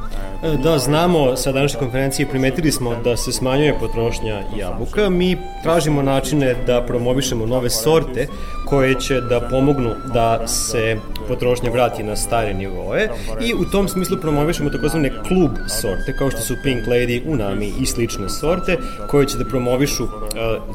Da, 0.62 0.78
znamo, 0.78 1.36
sa 1.36 1.52
današnje 1.52 1.78
konferencije 1.78 2.28
primetili 2.28 2.72
smo 2.72 2.94
da 3.04 3.16
se 3.16 3.32
smanjuje 3.32 3.74
potrošnja 3.80 4.42
jabuka. 4.58 5.10
Mi 5.10 5.36
tražimo 5.62 6.02
načine 6.02 6.54
da 6.66 6.82
promovišemo 6.86 7.46
nove 7.46 7.70
sorte 7.70 8.26
koje 8.66 9.00
će 9.00 9.20
da 9.20 9.40
pomognu 9.40 9.90
da 10.14 10.46
se 10.48 10.96
potrošnja 11.28 11.70
vrati 11.70 12.02
na 12.02 12.16
stare 12.16 12.54
nivoe 12.54 13.08
i 13.40 13.54
u 13.54 13.64
tom 13.64 13.88
smislu 13.88 14.16
promovišemo 14.20 14.70
takozvane 14.70 15.10
klub 15.28 15.50
sorte 15.68 16.16
kao 16.18 16.30
što 16.30 16.40
su 16.40 16.54
Pink 16.62 16.86
Lady, 16.86 17.22
Unami 17.26 17.72
i 17.80 17.86
slične 17.86 18.28
sorte 18.28 18.76
koje 19.10 19.26
će 19.26 19.38
da 19.38 19.44
promovišu 19.44 20.04
uh, 20.04 20.10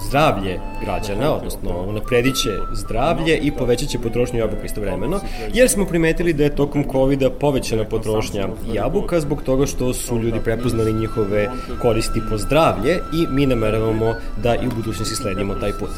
zdravlje 0.08 0.60
građana, 0.84 1.36
odnosno 1.36 1.82
unapredit 1.88 2.36
će 2.36 2.50
zdravlje 2.74 3.38
i 3.38 3.52
povećat 3.52 3.90
će 3.90 4.00
potrošnju 4.00 4.40
jabuka 4.40 4.66
istovremeno, 4.66 5.20
jer 5.54 5.70
smo 5.70 5.86
primetili 5.86 6.34
da 6.34 6.44
je 6.44 6.56
tokom 6.56 6.86
covid 6.92 7.24
povećana 7.40 7.84
potrošnja 7.84 8.48
jabuka 8.74 9.20
zbog 9.20 9.35
toga 9.42 9.66
što 9.66 9.94
su 9.94 10.20
ljudi 10.20 10.40
prepoznali 10.44 10.94
njihove 10.94 11.50
koristi 11.82 12.22
po 12.30 12.38
zdravlje 12.38 13.00
i 13.14 13.28
mi 13.30 13.46
nameravamo 13.46 14.14
da 14.44 14.56
i 14.56 14.68
u 14.68 14.72
budućnosti 14.76 15.16
sledimo 15.16 15.56
taj 15.56 15.72
put. 15.72 15.90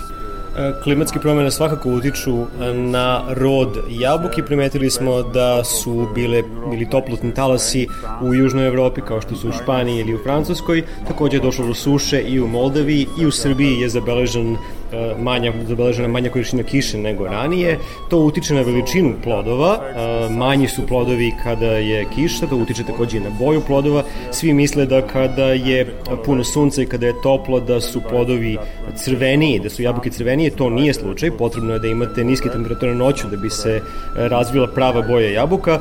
Klimatske 0.83 1.19
promene 1.19 1.51
svakako 1.51 1.89
utiču 1.89 2.45
na 2.73 3.21
rod 3.29 3.77
jabuke. 3.89 4.43
Primetili 4.43 4.89
smo 4.89 5.23
da 5.23 5.63
su 5.63 6.07
bile, 6.15 6.43
bili 6.69 6.89
toplotni 6.89 7.33
talasi 7.33 7.87
u 8.21 8.33
Južnoj 8.33 8.67
Evropi 8.67 9.01
kao 9.01 9.21
što 9.21 9.35
su 9.35 9.49
u 9.49 9.51
Španiji 9.51 9.99
ili 9.99 10.15
u 10.15 10.23
Francuskoj. 10.23 10.83
Takođe 11.07 11.37
je 11.37 11.41
došlo 11.41 11.67
do 11.67 11.73
suše 11.73 12.21
i 12.21 12.39
u 12.39 12.47
Moldaviji 12.47 13.07
i 13.21 13.25
u 13.25 13.31
Srbiji 13.31 13.79
je 13.79 13.89
zabeležen 13.89 14.57
manja, 15.19 15.53
zabeležena 15.67 16.07
manja 16.07 16.29
količina 16.29 16.63
kiše 16.63 16.97
nego 16.97 17.27
ranije. 17.27 17.79
To 18.09 18.19
utiče 18.19 18.53
na 18.53 18.61
veličinu 18.61 19.13
plodova, 19.23 19.79
manji 20.29 20.67
su 20.67 20.87
plodovi 20.87 21.31
kada 21.43 21.71
je 21.71 22.05
kiša, 22.15 22.47
to 22.47 22.55
utiče 22.55 22.83
takođe 22.83 23.17
i 23.17 23.19
na 23.19 23.29
boju 23.39 23.61
plodova. 23.67 24.03
Svi 24.31 24.53
misle 24.53 24.85
da 24.85 25.01
kada 25.01 25.45
je 25.45 25.93
puno 26.25 26.43
sunca 26.43 26.81
i 26.81 26.85
kada 26.85 27.05
je 27.05 27.21
toplo 27.23 27.59
da 27.59 27.81
su 27.81 28.01
plodovi 28.09 28.57
crveniji, 28.95 29.59
da 29.59 29.69
su 29.69 29.81
jabuke 29.81 30.09
crvenije, 30.09 30.49
to 30.49 30.69
nije 30.69 30.93
slučaj. 30.93 31.31
Potrebno 31.31 31.73
je 31.73 31.79
da 31.79 31.87
imate 31.87 32.23
niske 32.23 32.49
temperature 32.49 32.95
noću 32.95 33.27
da 33.27 33.37
bi 33.37 33.49
se 33.49 33.81
razvila 34.15 34.67
prava 34.67 35.01
boja 35.01 35.29
jabuka 35.29 35.79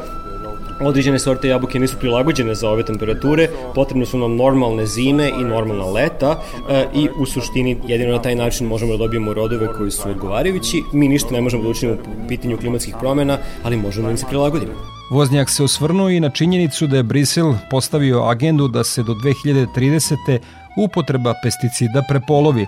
određene 0.81 1.19
sorte 1.19 1.49
jabuke 1.49 1.79
nisu 1.79 1.97
prilagođene 2.01 2.55
za 2.55 2.71
ove 2.71 2.83
temperature, 2.83 3.49
potrebno 3.75 4.07
su 4.07 4.19
nam 4.19 4.37
normalne 4.37 4.87
zime 4.87 5.29
i 5.29 5.45
normalna 5.45 5.85
leta 5.85 6.43
e, 6.71 6.87
i 6.95 7.09
u 7.19 7.27
suštini 7.27 7.79
jedino 7.87 8.13
na 8.13 8.23
taj 8.23 8.35
način 8.35 8.67
možemo 8.67 8.93
da 8.93 8.99
dobijemo 8.99 9.35
rodove 9.35 9.69
koji 9.73 9.91
su 9.91 10.11
odgovarajući. 10.11 10.83
Mi 10.93 11.09
ništa 11.09 11.31
ne 11.31 11.41
možemo 11.41 11.63
da 11.63 11.69
učinimo 11.69 11.99
u 12.25 12.29
pitanju 12.29 12.59
klimatskih 12.59 12.95
promena, 13.01 13.39
ali 13.65 13.77
možemo 13.77 14.07
da 14.07 14.11
im 14.11 14.19
se 14.19 14.27
prilagodimo. 14.29 14.73
Voznjak 15.11 15.51
se 15.51 15.65
osvrnuo 15.65 16.11
i 16.11 16.21
na 16.21 16.31
činjenicu 16.31 16.87
da 16.87 16.97
je 16.97 17.03
Brisel 17.03 17.55
postavio 17.71 18.23
agendu 18.23 18.69
da 18.69 18.85
se 18.85 19.03
do 19.03 19.15
2030. 19.15 20.39
upotreba 20.77 21.35
pesticida 21.43 22.03
prepolovi. 22.09 22.67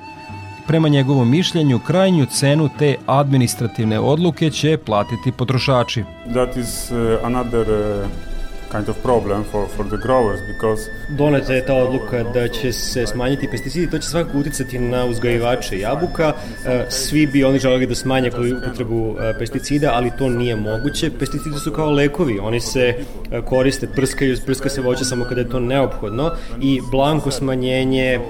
Prema 0.69 0.89
njegovom 0.89 1.31
mišljenju, 1.31 1.79
krajnju 1.79 2.27
cenu 2.27 2.69
te 2.79 2.97
administrativne 3.07 4.01
odluke 4.01 4.51
će 4.51 4.79
platiti 4.79 5.33
potrošači. 5.33 6.05
That 6.33 6.57
is 6.57 6.91
uh, 6.91 7.25
another 7.25 7.71
uh, 7.71 8.28
kind 8.71 8.89
of 8.89 8.97
problem 9.03 9.45
for, 9.45 9.67
for 9.69 9.85
the 9.85 9.97
growers 9.97 10.41
because 10.47 10.91
Doneta 11.09 11.55
je 11.55 11.67
ta 11.67 11.75
odluka 11.75 12.23
da 12.23 12.49
će 12.49 12.73
se 12.73 13.07
smanjiti 13.07 13.49
pesticidi, 13.51 13.91
to 13.91 13.99
će 13.99 14.09
svakako 14.09 14.39
uticati 14.39 14.79
na 14.79 15.05
uzgajivače 15.05 15.79
jabuka. 15.79 16.33
E, 16.67 16.87
Svi 16.89 17.27
bi 17.27 17.45
oni 17.45 17.59
želeli 17.59 17.87
da 17.87 17.95
smanje 17.95 18.31
upotrebu 18.63 19.17
e, 19.21 19.39
pesticida, 19.39 19.91
ali 19.95 20.11
to 20.19 20.29
nije 20.29 20.57
moguće. 20.57 21.11
Pesticidi 21.19 21.57
su 21.59 21.73
kao 21.73 21.91
lekovi, 21.91 22.39
oni 22.39 22.61
se 22.61 22.95
e, 23.33 23.43
koriste, 23.43 23.87
prskaju, 23.87 24.37
prska 24.47 24.69
se 24.69 24.81
voće 24.81 25.05
samo 25.05 25.25
kada 25.25 25.41
je 25.41 25.49
to 25.49 25.61
neophodno 25.61 26.31
i 26.61 26.81
blanko 26.91 27.31
smanjenje 27.31 28.21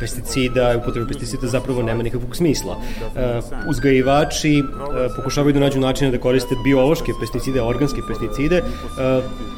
pesticida, 0.00 0.76
upotrebe 0.78 1.08
pesticida 1.08 1.46
zapravo 1.46 1.82
nema 1.82 2.02
nikakvog 2.02 2.36
smisla. 2.36 2.76
Uzgajivači 3.68 4.62
pokušavaju 5.16 5.52
da 5.52 5.60
nađu 5.60 5.80
načine 5.80 6.10
da 6.10 6.18
koriste 6.18 6.54
biološke 6.64 7.12
pesticide, 7.20 7.62
organske 7.62 8.00
pesticide, 8.08 8.62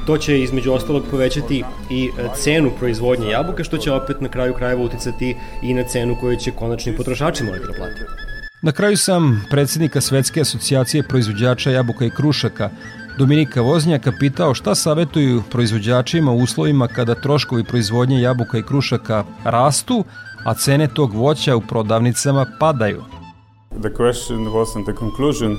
to 0.07 0.19
će 0.19 0.41
između 0.41 0.73
ostalog 0.73 1.03
povećati 1.11 1.65
i 1.91 2.11
e, 2.19 2.29
cenu 2.35 2.71
proizvodnje 2.79 3.29
jabuka, 3.31 3.65
što 3.65 3.79
će 3.79 3.93
opet 3.93 4.21
na 4.21 4.29
kraju 4.29 4.55
krajeva 4.55 4.83
uticati 4.83 5.37
i 5.63 5.75
na 5.75 5.83
cenu 5.83 6.17
koju 6.21 6.37
će 6.37 6.51
konačni 6.51 6.97
potrošači 6.97 7.45
morati 7.45 7.67
da 7.67 7.73
plate. 7.73 8.07
Na 8.63 8.73
kraju 8.73 8.97
sam 8.97 9.47
predsednika 9.51 10.01
Svetske 10.01 10.41
asocijacije 10.41 11.03
proizvođača 11.03 11.71
jabuka 11.71 12.05
i 12.05 12.11
krušaka 12.11 12.71
Dominika 13.19 13.61
Voznjaka 13.61 14.13
pitao 14.21 14.55
šta 14.55 14.75
savetuju 14.75 15.43
proizvođačima 15.51 16.33
u 16.33 16.39
uslovima 16.39 16.89
kada 16.89 17.15
troškovi 17.15 17.65
proizvodnje 17.65 18.21
jabuka 18.21 18.59
i 18.59 18.63
krušaka 18.63 19.25
rastu, 19.45 20.05
a 20.45 20.55
cene 20.55 20.89
tog 20.95 21.15
voća 21.15 21.57
u 21.57 21.61
prodavnicama 21.61 22.47
padaju. 22.61 23.03
the 23.81 23.91
question 23.91 24.53
was 24.53 24.77
and 24.77 24.87
the 24.87 24.93
conclusion 24.93 25.57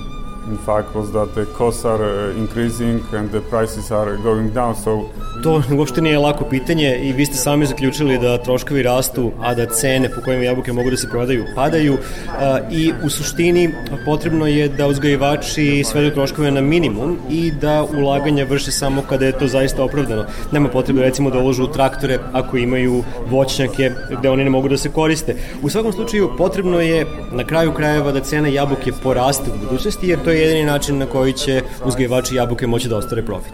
in 0.48 0.56
fact 0.56 0.94
was 0.94 1.10
that 1.12 1.34
the 1.34 1.44
costs 1.58 1.84
are 1.84 2.02
uh, 2.04 2.38
increasing 2.38 3.02
and 3.12 3.30
the 3.30 3.40
prices 3.40 3.90
are 3.90 4.16
going 4.16 4.52
down 4.54 4.74
so 4.74 5.10
To 5.42 5.62
uopšte 5.76 6.00
nije 6.02 6.18
lako 6.18 6.44
pitanje 6.44 6.98
i 7.02 7.12
vi 7.12 7.26
ste 7.26 7.36
sami 7.36 7.66
zaključili 7.66 8.18
da 8.18 8.38
troškovi 8.38 8.82
rastu, 8.82 9.32
a 9.40 9.54
da 9.54 9.66
cene 9.66 10.08
po 10.08 10.20
kojima 10.24 10.44
jabuke 10.44 10.72
mogu 10.72 10.90
da 10.90 10.96
se 10.96 11.08
prodaju 11.10 11.44
padaju 11.54 11.98
a, 12.38 12.58
i 12.70 12.92
u 13.04 13.10
suštini 13.10 13.70
potrebno 14.04 14.46
je 14.46 14.68
da 14.68 14.86
uzgajivači 14.86 15.84
svedu 15.84 16.10
troškove 16.10 16.50
na 16.50 16.60
minimum 16.60 17.18
i 17.30 17.50
da 17.50 17.84
ulaganja 17.98 18.44
vrše 18.44 18.70
samo 18.70 19.02
kada 19.08 19.26
je 19.26 19.38
to 19.38 19.46
zaista 19.46 19.84
opravdano. 19.84 20.24
Nema 20.52 20.68
potrebe 20.68 21.02
recimo 21.02 21.30
da 21.30 21.38
uložu 21.38 21.66
traktore 21.66 22.18
ako 22.32 22.56
imaju 22.56 23.04
voćnjake 23.30 23.90
gde 24.18 24.30
oni 24.30 24.44
ne 24.44 24.50
mogu 24.50 24.68
da 24.68 24.76
se 24.76 24.88
koriste. 24.88 25.36
U 25.62 25.68
svakom 25.70 25.92
slučaju 25.92 26.30
potrebno 26.38 26.80
je 26.80 27.06
na 27.32 27.44
kraju 27.44 27.72
krajeva 27.72 28.12
da 28.12 28.20
cena 28.20 28.48
jabuke 28.48 28.92
poraste 29.02 29.50
u 29.50 29.66
budućnosti 29.66 30.08
jer 30.08 30.24
to 30.24 30.30
je 30.30 30.35
jedini 30.38 30.64
način 30.64 30.98
na 30.98 31.06
koji 31.06 31.32
će 31.32 31.62
uzgajivači 31.84 32.34
jabuke 32.34 32.66
moći 32.66 32.88
da 32.88 32.96
ostvare 32.96 33.24
profit. 33.24 33.52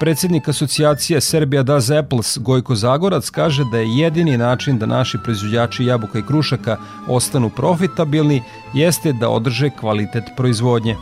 Predsednik 0.00 0.48
asocijacije 0.48 1.20
Serbia 1.20 1.62
Does 1.62 1.90
Apples 1.90 2.38
Gojko 2.38 2.74
Zagorac 2.74 3.30
kaže 3.30 3.64
da 3.72 3.78
je 3.78 3.96
jedini 3.96 4.38
način 4.38 4.78
da 4.78 4.86
naši 4.86 5.18
proizvođači 5.24 5.84
jabuka 5.84 6.18
i 6.18 6.22
krušaka 6.26 6.76
ostanu 7.08 7.50
profitabilni 7.50 8.42
jeste 8.74 9.12
da 9.12 9.28
održe 9.28 9.70
kvalitet 9.80 10.24
proizvodnje. 10.36 10.96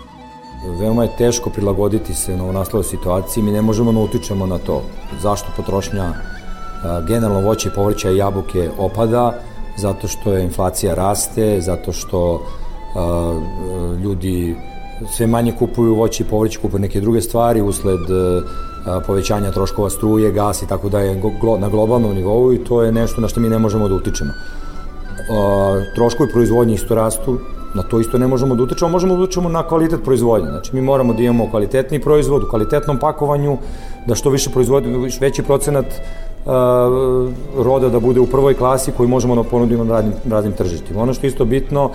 Veoma 0.80 1.02
je 1.02 1.16
teško 1.18 1.50
prilagoditi 1.50 2.14
se 2.14 2.36
na 2.36 2.52
nastalo 2.52 2.82
situaciji, 2.82 3.42
mi 3.42 3.52
ne 3.52 3.62
možemo 3.62 3.92
da 3.92 3.98
utičemo 3.98 4.46
na 4.46 4.58
to. 4.58 4.82
Zašto 5.22 5.46
potrošnja 5.56 6.12
generalno 7.08 7.40
voće, 7.40 7.70
povrća 7.70 8.10
i 8.10 8.16
jabuke 8.16 8.70
opada? 8.78 9.38
Zato 9.76 10.08
što 10.08 10.32
je 10.32 10.44
inflacija 10.44 10.94
raste, 10.94 11.60
zato 11.60 11.92
što 11.92 12.46
a, 12.96 13.40
ljudi 14.02 14.56
sve 15.16 15.26
manje 15.26 15.52
kupuju 15.58 15.94
voće 15.94 16.22
i 16.22 16.26
povrće, 16.26 16.58
kupuju 16.58 16.80
neke 16.80 17.00
druge 17.00 17.20
stvari 17.20 17.60
usled 17.60 18.00
a, 18.10 19.00
povećanja 19.06 19.50
troškova 19.50 19.90
struje, 19.90 20.32
gas 20.32 20.62
i 20.62 20.68
tako 20.68 20.88
da 20.88 21.00
je 21.00 21.22
glo, 21.40 21.58
na 21.58 21.68
globalnom 21.68 22.14
nivou 22.14 22.52
i 22.52 22.64
to 22.64 22.82
je 22.82 22.92
nešto 22.92 23.20
na 23.20 23.28
što 23.28 23.40
mi 23.40 23.48
ne 23.48 23.58
možemo 23.58 23.88
da 23.88 23.94
utičemo. 23.94 24.30
A, 25.30 25.80
troškovi 25.94 26.32
proizvodnje 26.32 26.74
isto 26.74 26.94
rastu, 26.94 27.38
na 27.74 27.82
to 27.82 28.00
isto 28.00 28.18
ne 28.18 28.26
možemo 28.26 28.54
da 28.54 28.62
utičemo, 28.62 28.90
možemo 28.90 29.16
da 29.16 29.22
utičemo 29.22 29.48
na 29.48 29.62
kvalitet 29.62 30.04
proizvodnje. 30.04 30.48
Znači 30.50 30.74
mi 30.76 30.82
moramo 30.82 31.12
da 31.12 31.22
imamo 31.22 31.50
kvalitetni 31.50 32.00
proizvod, 32.00 32.42
u 32.42 32.48
kvalitetnom 32.50 32.98
pakovanju, 32.98 33.58
da 34.06 34.14
što 34.14 34.30
više 34.30 34.50
proizvodimo, 34.50 35.06
veći 35.20 35.42
procenat 35.42 35.86
roda 37.56 37.88
da 37.88 38.00
bude 38.00 38.20
u 38.20 38.26
prvoj 38.26 38.54
klasi 38.54 38.92
koji 38.96 39.08
možemo 39.08 39.34
da 39.34 39.42
ponudimo 39.42 39.84
na 39.84 39.94
raznim, 39.94 40.12
raznim 40.30 40.52
tržištima. 40.52 41.02
Ono 41.02 41.14
što 41.14 41.26
je 41.26 41.28
isto 41.28 41.44
bitno, 41.44 41.90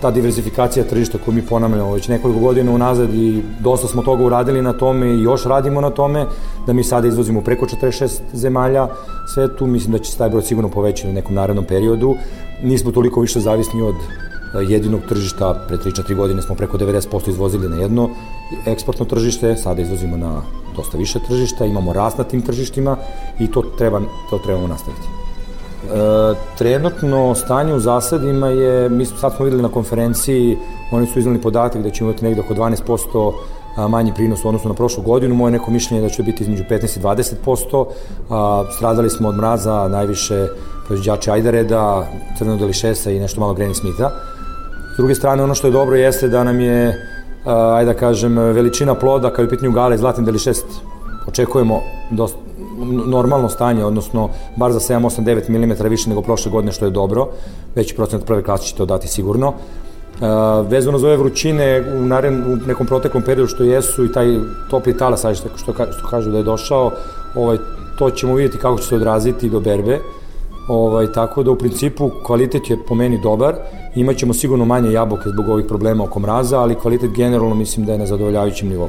ta 0.00 0.10
diversifikacija 0.10 0.84
tržišta 0.84 1.18
koju 1.24 1.34
mi 1.34 1.42
ponavljamo 1.42 1.94
već 1.94 2.08
nekoliko 2.08 2.40
godina 2.40 2.72
unazad 2.72 3.14
i 3.14 3.42
dosta 3.60 3.88
smo 3.88 4.02
toga 4.02 4.24
uradili 4.24 4.62
na 4.62 4.72
tome 4.72 5.06
i 5.14 5.22
još 5.22 5.44
radimo 5.44 5.80
na 5.80 5.90
tome, 5.90 6.26
da 6.66 6.72
mi 6.72 6.84
sada 6.84 7.08
izvozimo 7.08 7.40
preko 7.40 7.66
46 7.66 8.20
zemalja 8.32 8.88
svetu, 9.34 9.66
mislim 9.66 9.92
da 9.92 9.98
će 9.98 10.12
se 10.12 10.18
taj 10.18 10.30
broj 10.30 10.42
sigurno 10.42 10.70
povećati 10.70 11.08
u 11.08 11.12
nekom 11.12 11.34
narednom 11.34 11.64
periodu. 11.64 12.16
Nismo 12.62 12.92
toliko 12.92 13.20
više 13.20 13.40
zavisni 13.40 13.82
od 13.82 13.94
jedinog 14.68 15.00
tržišta, 15.08 15.64
pre 15.68 15.76
3-4 15.76 16.14
godine 16.14 16.42
smo 16.42 16.54
preko 16.54 16.78
90% 16.78 17.28
izvozili 17.28 17.68
na 17.68 17.76
jedno 17.76 18.10
eksportno 18.66 19.04
tržište, 19.04 19.56
sada 19.56 19.82
izvozimo 19.82 20.16
na 20.16 20.42
dosta 20.76 20.98
više 20.98 21.18
tržišta, 21.28 21.64
imamo 21.64 21.92
rast 21.92 22.18
na 22.18 22.24
tim 22.24 22.42
tržištima 22.42 22.96
i 23.38 23.50
to, 23.50 23.62
treba, 23.62 24.00
to 24.30 24.38
trebamo 24.38 24.66
nastaviti. 24.66 25.15
E, 25.86 26.34
trenutno 26.58 27.34
stanje 27.34 27.74
u 27.74 27.80
zasadima 27.80 28.48
je, 28.48 28.88
mi 28.88 29.04
sad 29.04 29.36
smo 29.36 29.44
videli 29.44 29.62
na 29.62 29.68
konferenciji, 29.68 30.58
oni 30.92 31.06
su 31.06 31.18
iznali 31.18 31.40
podatak 31.40 31.82
da 31.82 31.90
ćemo 31.90 32.10
imati 32.10 32.24
negde 32.24 32.40
oko 32.40 32.54
12% 32.54 33.32
manji 33.88 34.12
prinos 34.14 34.44
u 34.44 34.48
odnosu 34.48 34.68
na 34.68 34.74
prošlu 34.74 35.02
godinu. 35.02 35.34
Moje 35.34 35.52
neko 35.52 35.70
mišljenje 35.70 36.02
je 36.02 36.08
da 36.08 36.14
će 36.14 36.22
biti 36.22 36.42
između 36.42 36.64
15 36.70 36.98
i 36.98 37.02
20%. 37.02 37.86
A, 38.30 38.64
stradali 38.76 39.10
smo 39.10 39.28
od 39.28 39.36
mraza 39.36 39.88
najviše 39.88 40.46
proizvođači 40.86 41.30
ajdareda, 41.30 42.06
crvenog 42.38 42.60
delišesa 42.60 43.10
i 43.10 43.20
nešto 43.20 43.40
malo 43.40 43.54
Granny 43.54 43.74
Smitha. 43.74 44.10
S 44.94 44.96
druge 44.96 45.14
strane, 45.14 45.42
ono 45.42 45.54
što 45.54 45.66
je 45.66 45.70
dobro 45.70 45.96
jeste 45.96 46.28
da 46.28 46.44
nam 46.44 46.60
je, 46.60 46.94
ajde 47.44 47.92
da 47.92 47.98
kažem, 47.98 48.38
veličina 48.38 48.94
ploda 48.94 49.30
kao 49.30 49.44
i 49.44 49.48
pitanju 49.48 49.72
gale 49.72 49.94
i 49.94 49.98
zlatni 49.98 50.24
delišest 50.24 50.66
očekujemo 51.26 51.80
dosta, 52.10 52.38
normalno 53.06 53.48
stanje, 53.48 53.84
odnosno 53.84 54.28
bar 54.56 54.72
za 54.72 54.80
7, 54.80 55.00
8, 55.00 55.24
9 55.24 55.48
mm 55.48 55.88
više 55.88 56.08
nego 56.08 56.22
prošle 56.22 56.52
godine, 56.52 56.72
što 56.72 56.84
je 56.84 56.90
dobro. 56.90 57.28
Veći 57.74 57.94
procent 57.94 58.24
prve 58.24 58.42
klase 58.42 58.64
će 58.64 58.74
to 58.74 58.86
dati 58.86 59.08
sigurno. 59.08 59.48
Uh, 59.48 60.66
vezano 60.70 60.98
za 60.98 61.06
ove 61.06 61.16
vrućine 61.16 61.84
u, 61.98 62.06
naren, 62.06 62.52
u 62.52 62.56
nekom 62.66 62.86
proteklom 62.86 63.22
periodu 63.22 63.48
što 63.48 63.64
jesu 63.64 64.04
i 64.04 64.12
taj 64.12 64.38
topli 64.70 64.96
talas, 64.96 65.20
što, 65.20 65.34
što, 65.56 65.72
što 65.72 66.08
kažu 66.10 66.30
da 66.30 66.38
je 66.38 66.44
došao, 66.44 66.90
ovaj, 67.34 67.56
to 67.98 68.10
ćemo 68.10 68.34
vidjeti 68.34 68.58
kako 68.58 68.78
će 68.78 68.84
se 68.84 68.96
odraziti 68.96 69.50
do 69.50 69.60
berbe. 69.60 70.00
Ovaj, 70.68 71.12
tako 71.12 71.42
da 71.42 71.50
u 71.50 71.56
principu 71.56 72.10
kvalitet 72.26 72.70
je 72.70 72.78
po 72.88 72.94
meni 72.94 73.20
dobar, 73.22 73.54
imaćemo 73.94 74.34
sigurno 74.34 74.64
manje 74.64 74.92
jabuke 74.92 75.28
zbog 75.28 75.48
ovih 75.48 75.66
problema 75.66 76.04
oko 76.04 76.20
mraza, 76.20 76.60
ali 76.60 76.74
kvalitet 76.74 77.10
generalno 77.10 77.54
mislim 77.54 77.86
da 77.86 77.92
je 77.92 77.98
na 77.98 78.06
zadovoljavajućem 78.06 78.68
nivou. 78.68 78.88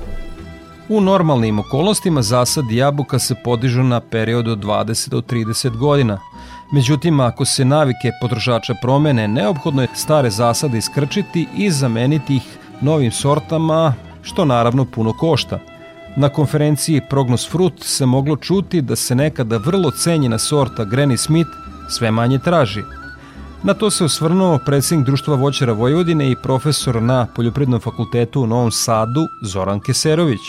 U 0.89 1.01
normalnim 1.01 1.59
okolnostima 1.59 2.21
zasad 2.21 2.71
jabuka 2.71 3.19
se 3.19 3.35
podižu 3.43 3.83
na 3.83 3.99
period 3.99 4.47
od 4.47 4.59
20 4.59 5.09
do 5.09 5.21
30 5.21 5.77
godina. 5.77 6.19
Međutim, 6.71 7.19
ako 7.19 7.45
se 7.45 7.65
navike 7.65 8.11
potrošača 8.21 8.73
promene, 8.81 9.27
neophodno 9.27 9.81
je 9.81 9.87
stare 9.95 10.29
zasade 10.29 10.77
iskrčiti 10.77 11.47
i 11.57 11.71
zameniti 11.71 12.35
ih 12.35 12.57
novim 12.81 13.11
sortama, 13.11 13.93
što 14.21 14.45
naravno 14.45 14.85
puno 14.85 15.13
košta. 15.13 15.59
Na 16.15 16.29
konferenciji 16.29 17.01
Prognos 17.09 17.49
Fruit 17.51 17.83
se 17.83 18.05
moglo 18.05 18.35
čuti 18.35 18.81
da 18.81 18.95
se 18.95 19.15
nekada 19.15 19.57
vrlo 19.57 19.91
cenjena 19.91 20.37
sorta 20.37 20.85
Granny 20.85 21.17
Smith 21.17 21.49
sve 21.89 22.11
manje 22.11 22.39
traži. 22.39 22.83
Na 23.63 23.73
to 23.73 23.89
se 23.91 24.05
osvrnuo 24.05 24.59
predsjednik 24.65 25.05
Društva 25.05 25.35
voćara 25.35 25.73
Vojvodine 25.73 26.31
i 26.31 26.35
profesor 26.43 27.01
na 27.01 27.27
Poljoprednom 27.35 27.79
fakultetu 27.79 28.41
u 28.41 28.47
Novom 28.47 28.71
Sadu 28.71 29.27
Zoran 29.41 29.79
Keserović. 29.79 30.39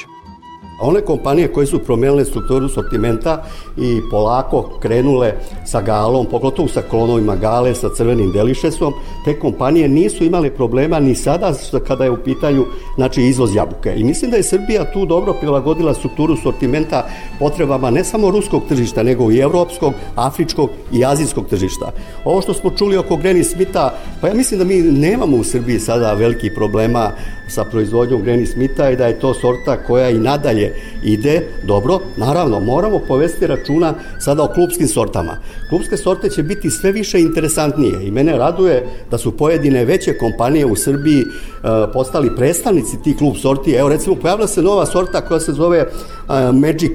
A 0.79 0.87
one 0.87 1.01
kompanije 1.01 1.53
koje 1.53 1.67
su 1.67 1.79
promenile 1.79 2.25
strukturu 2.25 2.69
sortimenta 2.69 3.45
i 3.77 4.01
polako 4.11 4.79
krenule 4.83 5.33
sa 5.67 5.83
galom, 5.83 6.27
pogotovo 6.27 6.69
sa 6.69 6.83
klonovima 6.83 7.37
gale, 7.37 7.75
sa 7.75 7.89
crvenim 7.97 8.33
delišesom, 8.33 8.93
te 9.25 9.39
kompanije 9.39 9.89
nisu 9.89 10.25
imale 10.25 10.51
problema 10.51 11.01
ni 11.01 11.15
sada 11.15 11.55
kada 11.87 12.05
je 12.05 12.11
u 12.11 12.17
pitanju 12.17 12.65
znači, 12.97 13.23
izvoz 13.23 13.55
jabuke. 13.55 13.95
I 13.97 14.05
mislim 14.05 14.31
da 14.31 14.37
je 14.37 14.43
Srbija 14.43 14.93
tu 14.93 15.07
dobro 15.07 15.33
prilagodila 15.41 15.95
strukturu 15.95 16.37
sortimenta 16.37 17.07
potrebama 17.39 17.91
ne 17.91 18.05
samo 18.05 18.31
ruskog 18.31 18.63
tržišta, 18.69 19.03
nego 19.03 19.33
i 19.33 19.39
evropskog, 19.39 19.95
afričkog 20.15 20.71
i 20.93 21.05
azijskog 21.05 21.47
tržišta. 21.47 21.93
Ovo 22.25 22.41
što 22.41 22.55
smo 22.55 22.71
čuli 22.71 22.97
oko 22.97 23.15
Granny 23.15 23.43
Smitha, 23.43 23.93
pa 24.21 24.29
ja 24.29 24.35
mislim 24.35 24.59
da 24.59 24.65
mi 24.65 24.83
nemamo 24.83 25.37
u 25.37 25.45
Srbiji 25.45 25.81
sada 25.81 26.15
veliki 26.15 26.51
problema 26.55 27.11
sa 27.49 27.65
proizvodnjom 27.65 28.23
Granny 28.23 28.47
Smitha 28.47 28.91
i 28.91 28.97
da 28.97 29.07
je 29.07 29.21
to 29.21 29.35
sorta 29.35 29.77
koja 29.77 30.11
i 30.11 30.19
nadalje 30.19 30.68
ide 31.03 31.49
dobro. 31.67 32.01
Naravno, 32.17 32.61
moramo 32.61 32.99
povesti 32.99 33.47
računa 33.47 33.95
sada 34.19 34.43
o 34.43 34.53
klubskim 34.55 34.89
sortama. 34.89 35.37
Klubske 35.69 35.97
sorte 35.97 36.31
će 36.31 36.43
biti 36.43 36.71
sve 36.71 36.93
više 36.93 37.21
interesantnije 37.21 38.07
i 38.07 38.11
mene 38.11 38.39
raduje 38.39 38.87
da 39.11 39.19
su 39.19 39.37
pojedine 39.37 39.85
veće 39.85 40.19
kompanije 40.19 40.67
u 40.67 40.77
Srbiji 40.77 41.21
e, 41.21 41.27
postali 41.93 42.37
predstavnici 42.37 43.03
tih 43.05 43.17
klub 43.17 43.37
sorti. 43.37 43.73
Evo 43.73 43.89
recimo 43.89 44.17
pojavila 44.17 44.49
se 44.49 44.63
nova 44.63 44.87
sorta 44.87 45.21
koja 45.21 45.41
se 45.41 45.53
zove 45.53 45.79
e, 45.79 45.87
Magic 46.53 46.93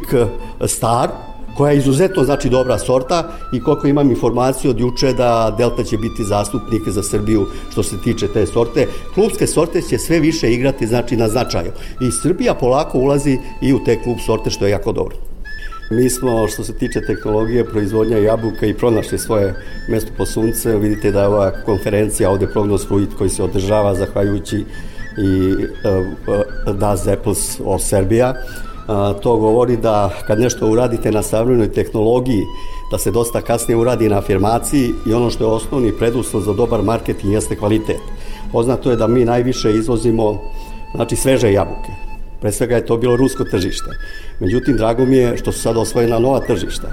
Star, 0.67 1.09
koja 1.57 1.71
je 1.71 1.77
izuzetno 1.77 2.23
znači 2.23 2.49
dobra 2.49 2.77
sorta 2.77 3.29
i 3.51 3.59
koliko 3.59 3.87
imam 3.87 4.09
informaciju 4.09 4.71
od 4.71 4.79
juče 4.79 5.13
da 5.13 5.55
Delta 5.57 5.83
će 5.83 5.97
biti 5.97 6.23
zastupnik 6.23 6.89
za 6.89 7.03
Srbiju 7.03 7.47
što 7.71 7.83
se 7.83 8.01
tiče 8.03 8.27
te 8.27 8.45
sorte. 8.45 8.87
Klubske 9.13 9.47
sorte 9.47 9.81
će 9.81 9.97
sve 9.97 10.19
više 10.19 10.53
igrati 10.53 10.87
znači 10.87 11.17
na 11.17 11.29
značaju 11.29 11.71
i 12.01 12.11
Srbija 12.11 12.53
polako 12.53 12.97
ulazi 12.99 13.37
i 13.61 13.73
u 13.73 13.83
te 13.83 14.01
klub 14.03 14.17
sorte 14.25 14.49
što 14.49 14.65
je 14.65 14.71
jako 14.71 14.91
dobro. 14.91 15.15
Mi 15.91 16.09
smo, 16.09 16.47
što 16.47 16.63
se 16.63 16.73
tiče 16.73 17.01
tehnologije, 17.01 17.65
proizvodnja 17.65 18.17
jabuka 18.17 18.65
i 18.65 18.73
pronašli 18.73 19.19
svoje 19.19 19.55
mesto 19.89 20.11
po 20.17 20.25
sunce. 20.25 20.77
Vidite 20.77 21.11
da 21.11 21.21
je 21.21 21.27
ova 21.27 21.51
konferencija 21.65 22.29
ovde 22.29 22.47
Prognoz 22.47 22.87
Fruit 22.87 23.09
koji 23.17 23.29
se 23.29 23.43
održava 23.43 23.95
zahvaljujući 23.95 24.65
i 25.17 25.53
uh, 25.53 26.05
uh, 26.67 26.75
Das 26.75 27.07
Apples 27.07 27.59
of 27.65 27.81
Serbia 27.81 28.33
to 29.23 29.37
govori 29.37 29.77
da 29.77 30.09
kad 30.27 30.39
nešto 30.39 30.69
uradite 30.69 31.11
na 31.11 31.21
savremenoj 31.21 31.71
tehnologiji, 31.71 32.43
da 32.91 32.97
se 32.97 33.11
dosta 33.11 33.41
kasnije 33.41 33.77
uradi 33.77 34.09
na 34.09 34.17
afirmaciji 34.17 34.93
i 35.05 35.13
ono 35.13 35.29
što 35.29 35.43
je 35.43 35.51
osnovni 35.51 35.91
preduslov 35.91 36.43
za 36.43 36.53
dobar 36.53 36.81
marketing 36.81 37.33
jeste 37.33 37.55
kvalitet. 37.55 38.01
Poznato 38.51 38.91
je 38.91 38.95
da 38.95 39.07
mi 39.07 39.25
najviše 39.25 39.71
izvozimo 39.71 40.41
znači 40.95 41.15
sveže 41.15 41.53
jabuke. 41.53 41.91
Pre 42.41 42.51
svega 42.51 42.75
je 42.75 42.85
to 42.85 42.97
bilo 42.97 43.15
rusko 43.15 43.43
tržište. 43.43 43.89
Međutim, 44.39 44.77
drago 44.77 45.05
mi 45.05 45.17
je 45.17 45.37
što 45.37 45.51
su 45.51 45.61
sada 45.61 45.79
osvojena 45.79 46.19
nova 46.19 46.39
tržišta. 46.39 46.87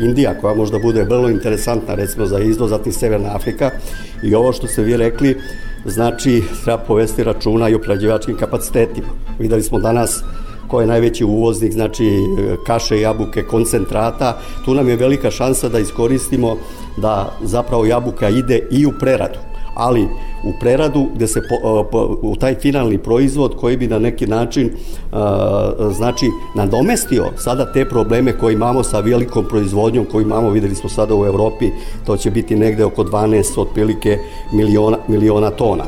Indija, 0.00 0.34
koja 0.40 0.54
možda 0.54 0.78
bude 0.78 1.04
vrlo 1.04 1.28
interesantna, 1.28 1.94
recimo 1.94 2.26
za 2.26 2.38
izvoz, 2.38 2.70
zatim 2.70 2.92
Severna 2.92 3.34
Afrika 3.34 3.70
i 4.22 4.34
ovo 4.34 4.52
što 4.52 4.66
ste 4.66 4.82
vi 4.82 4.96
rekli, 4.96 5.40
znači 5.84 6.42
treba 6.64 6.78
povesti 6.78 7.24
računa 7.24 7.68
i 7.68 7.74
o 7.74 7.78
prađevačkim 7.78 8.36
kapacitetima. 8.36 9.08
Videli 9.38 9.62
smo 9.62 9.78
danas 9.78 10.22
ko 10.68 10.80
je 10.80 10.86
najveći 10.86 11.24
uvoznik, 11.24 11.72
znači 11.72 12.10
kaše, 12.66 13.00
jabuke, 13.00 13.42
koncentrata. 13.42 14.38
Tu 14.64 14.74
nam 14.74 14.88
je 14.88 14.96
velika 14.96 15.30
šansa 15.30 15.68
da 15.68 15.78
iskoristimo 15.78 16.56
da 16.96 17.32
zapravo 17.42 17.86
jabuka 17.86 18.28
ide 18.28 18.68
i 18.70 18.86
u 18.86 18.92
preradu 19.00 19.38
ali 19.76 20.08
u 20.44 20.52
preradu 20.60 21.06
gde 21.14 21.26
se 21.26 21.40
po, 21.48 21.84
po, 21.92 22.18
u 22.22 22.36
taj 22.36 22.54
finalni 22.54 22.98
proizvod 22.98 23.56
koji 23.56 23.76
bi 23.76 23.86
na 23.86 23.98
neki 23.98 24.26
način 24.26 24.70
a, 25.12 25.72
znači 25.90 26.26
nadomestio 26.54 27.24
sada 27.36 27.72
te 27.72 27.88
probleme 27.88 28.38
koje 28.38 28.52
imamo 28.52 28.82
sa 28.82 29.00
velikom 29.00 29.44
proizvodnjom 29.48 30.04
koju 30.04 30.22
imamo, 30.22 30.50
videli 30.50 30.74
smo 30.74 30.88
sada 30.88 31.14
u 31.14 31.26
Evropi, 31.26 31.70
to 32.06 32.16
će 32.16 32.30
biti 32.30 32.56
negde 32.56 32.84
oko 32.84 33.04
12 33.04 33.60
otprilike 33.60 34.18
miliona, 34.52 34.98
miliona 35.08 35.50
tona 35.50 35.84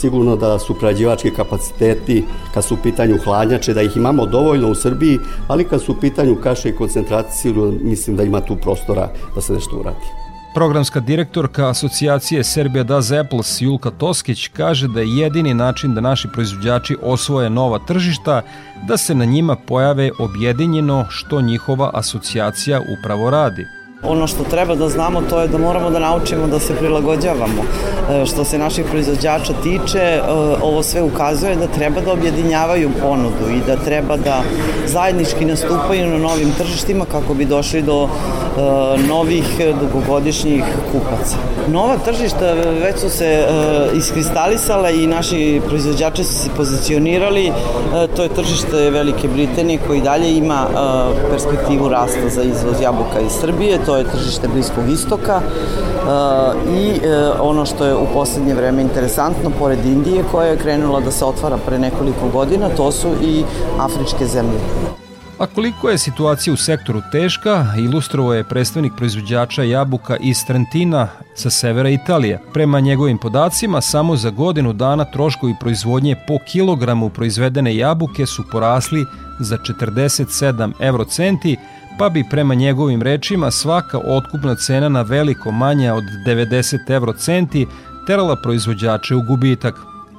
sigurno 0.00 0.36
da 0.36 0.58
su 0.58 0.74
prađivački 0.74 1.30
kapaciteti 1.30 2.24
kad 2.54 2.64
su 2.64 2.74
u 2.74 2.78
pitanju 2.82 3.18
hladnjače, 3.24 3.74
da 3.74 3.82
ih 3.82 3.96
imamo 3.96 4.26
dovoljno 4.26 4.70
u 4.70 4.74
Srbiji, 4.74 5.18
ali 5.48 5.64
kad 5.64 5.82
su 5.82 5.92
u 5.92 6.00
pitanju 6.00 6.36
kaše 6.42 6.68
i 6.68 6.76
koncentracije, 6.76 7.54
mislim 7.82 8.16
da 8.16 8.22
ima 8.22 8.40
tu 8.40 8.56
prostora 8.56 9.08
da 9.34 9.40
se 9.40 9.52
nešto 9.52 9.76
uradi. 9.76 10.06
Programska 10.54 11.00
direktorka 11.00 11.68
asocijacije 11.68 12.44
Serbia 12.44 12.82
Does 12.82 13.12
Apples 13.12 13.60
Julka 13.60 13.90
Toskić 13.90 14.48
kaže 14.48 14.88
da 14.88 15.00
je 15.00 15.16
jedini 15.16 15.54
način 15.54 15.94
da 15.94 16.00
naši 16.00 16.28
proizvođači 16.32 16.96
osvoje 17.02 17.50
nova 17.50 17.78
tržišta 17.78 18.42
da 18.88 18.96
se 18.96 19.14
na 19.14 19.24
njima 19.24 19.56
pojave 19.56 20.10
objedinjeno 20.18 21.06
što 21.08 21.40
njihova 21.40 21.90
asocijacija 21.94 22.80
upravo 22.98 23.30
radi– 23.30 23.66
Ono 24.02 24.26
što 24.26 24.44
treba 24.44 24.74
da 24.74 24.88
znamo 24.88 25.22
to 25.30 25.40
je 25.40 25.48
da 25.48 25.58
moramo 25.58 25.90
da 25.90 25.98
naučimo 25.98 26.46
da 26.46 26.58
se 26.58 26.74
prilagođavamo. 26.74 27.62
E, 28.10 28.26
što 28.26 28.44
se 28.44 28.58
naših 28.58 28.84
proizvođača 28.90 29.52
tiče, 29.62 29.98
e, 29.98 30.22
ovo 30.62 30.82
sve 30.82 31.02
ukazuje 31.02 31.56
da 31.56 31.66
treba 31.66 32.00
da 32.00 32.12
objedinjavaju 32.12 32.90
ponudu 33.02 33.50
i 33.50 33.60
da 33.66 33.76
treba 33.76 34.16
da 34.16 34.42
zajednički 34.86 35.44
nastupaju 35.44 36.06
na 36.06 36.18
novim 36.18 36.52
tržištima 36.58 37.04
kako 37.04 37.34
bi 37.34 37.44
došli 37.44 37.82
do 37.82 38.08
novih 39.08 39.44
dugogodišnjih 39.80 40.64
kupaca. 40.92 41.36
Nova 41.68 41.96
tržišta 42.04 42.52
već 42.82 43.00
su 43.00 43.10
se 43.10 43.46
iskristalisala 43.96 44.90
i 44.90 45.06
naši 45.06 45.60
proizvođači 45.68 46.24
su 46.24 46.34
se 46.34 46.50
pozicionirali. 46.56 47.52
To 48.16 48.22
je 48.22 48.28
tržište 48.28 48.90
Velike 48.90 49.28
Britanije 49.28 49.78
koji 49.86 50.00
dalje 50.00 50.36
ima 50.36 50.66
perspektivu 51.30 51.88
rasta 51.88 52.28
za 52.28 52.42
izvoz 52.42 52.80
jabuka 52.82 53.20
iz 53.20 53.32
Srbije 53.32 53.78
to 53.86 53.96
je 53.96 54.04
tržište 54.04 54.48
Bliskog 54.48 54.88
istoka 54.90 55.40
e, 55.40 55.50
i 56.78 57.06
e, 57.06 57.30
ono 57.40 57.66
što 57.66 57.84
je 57.84 57.96
u 57.96 58.06
poslednje 58.14 58.54
vreme 58.54 58.82
interesantno, 58.82 59.50
pored 59.58 59.84
Indije 59.84 60.24
koja 60.32 60.48
je 60.48 60.56
krenula 60.56 61.00
da 61.00 61.10
se 61.10 61.24
otvara 61.24 61.56
pre 61.66 61.78
nekoliko 61.78 62.28
godina, 62.32 62.68
to 62.76 62.92
su 62.92 63.08
i 63.22 63.44
afričke 63.78 64.26
zemlje. 64.26 64.58
A 65.38 65.46
koliko 65.46 65.90
je 65.90 65.98
situacija 65.98 66.54
u 66.54 66.56
sektoru 66.56 67.02
teška, 67.12 67.66
ilustrovao 67.78 68.34
je 68.34 68.44
predstavnik 68.44 68.92
proizvođača 68.96 69.62
jabuka 69.62 70.16
iz 70.16 70.46
Trentina 70.46 71.08
sa 71.34 71.50
severa 71.50 71.88
Italije. 71.88 72.40
Prema 72.52 72.80
njegovim 72.80 73.18
podacima, 73.18 73.80
samo 73.80 74.16
za 74.16 74.30
godinu 74.30 74.72
dana 74.72 75.04
troškovi 75.04 75.54
proizvodnje 75.60 76.16
po 76.28 76.38
kilogramu 76.52 77.10
proizvedene 77.10 77.76
jabuke 77.76 78.26
su 78.26 78.44
porasli 78.52 79.04
za 79.40 79.56
47 79.56 80.72
eurocenti, 80.80 81.56
pa 81.98 82.08
bi 82.08 82.24
prema 82.30 82.54
njegovim 82.54 83.02
rečima 83.02 83.50
svaka 83.50 83.98
otkupna 83.98 84.54
cena 84.54 84.88
na 84.88 85.02
veliko 85.02 85.50
manja 85.50 85.94
od 85.94 86.04
90 86.26 86.90
eurocenti 86.90 87.66
terala 88.06 88.36
proizvođače 88.36 89.14
u 89.14 89.22
gubitak. 89.22 89.74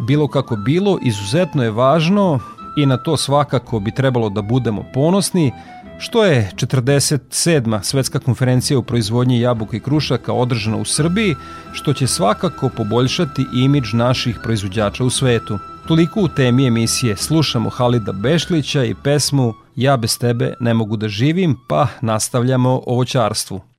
Bilo 0.07 0.27
kako 0.27 0.55
bilo, 0.55 0.97
izuzetno 1.01 1.63
je 1.63 1.71
važno 1.71 2.39
i 2.81 2.85
na 2.85 2.97
to 2.97 3.17
svakako 3.17 3.79
bi 3.79 3.91
trebalo 3.91 4.29
da 4.29 4.41
budemo 4.41 4.85
ponosni, 4.93 5.51
što 5.99 6.25
je 6.25 6.51
47. 6.55 7.83
svetska 7.83 8.19
konferencija 8.19 8.79
u 8.79 8.83
proizvodnji 8.83 9.39
jabuka 9.39 9.77
i 9.77 9.79
krušaka 9.79 10.33
održana 10.33 10.77
u 10.77 10.85
Srbiji, 10.85 11.35
što 11.71 11.93
će 11.93 12.07
svakako 12.07 12.69
poboljšati 12.69 13.45
imidž 13.53 13.93
naših 13.93 14.39
proizvođača 14.43 15.03
u 15.03 15.09
svetu. 15.09 15.59
Toliko 15.87 16.21
u 16.21 16.27
temi 16.27 16.67
emisije 16.67 17.17
slušamo 17.17 17.69
Halida 17.69 18.11
Bešlića 18.11 18.83
i 18.83 18.95
pesmu 19.03 19.53
Ja 19.75 19.97
bez 19.97 20.19
tebe 20.19 20.53
ne 20.59 20.73
mogu 20.73 20.97
da 20.97 21.07
živim, 21.07 21.57
pa 21.67 21.87
nastavljamo 22.01 22.81
o. 22.85 23.78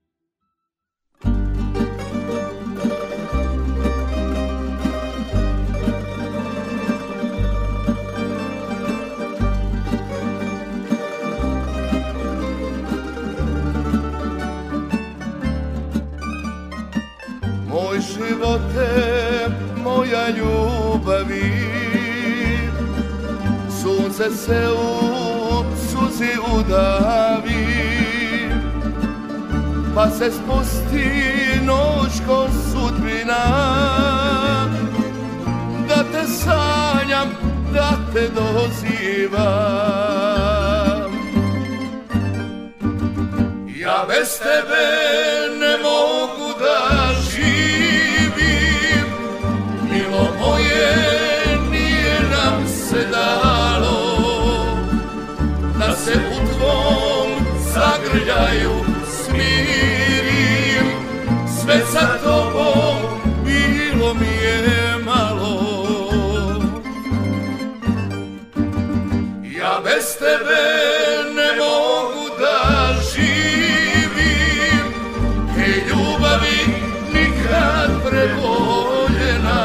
ljubavi, 20.31 21.53
sunce 23.83 24.31
se 24.31 24.69
u 24.73 25.65
suzi 25.91 26.33
udavi, 26.59 27.67
pa 29.95 30.11
se 30.11 30.31
spusti 30.31 31.11
noć 31.65 32.13
ko 32.27 32.49
sudbina, 32.71 33.45
da 35.89 36.05
te 36.13 36.27
sanjam, 36.27 37.29
da 37.75 37.91
te 38.13 38.29
dozivam. 38.29 39.91
Ja 43.81 44.05
bez 44.09 44.39
tebe 44.39 44.87
ne 45.61 45.75
mogu 45.83 46.40
zagrljaju 58.11 58.85
smirim, 59.07 60.87
sve 61.61 61.81
sa 61.93 62.19
tobom 62.25 62.97
bilo 63.45 64.15
mi 64.15 64.27
je 64.27 64.99
malo. 65.05 65.61
Ja 69.59 69.81
bez 69.85 70.19
tebe 70.19 70.63
ne 71.35 71.57
mogu 71.59 72.29
da 72.41 72.95
živim, 73.15 74.87
hej 75.57 75.83
ljubavi 75.89 76.61
nikad 77.13 77.91
preboljena, 78.11 79.63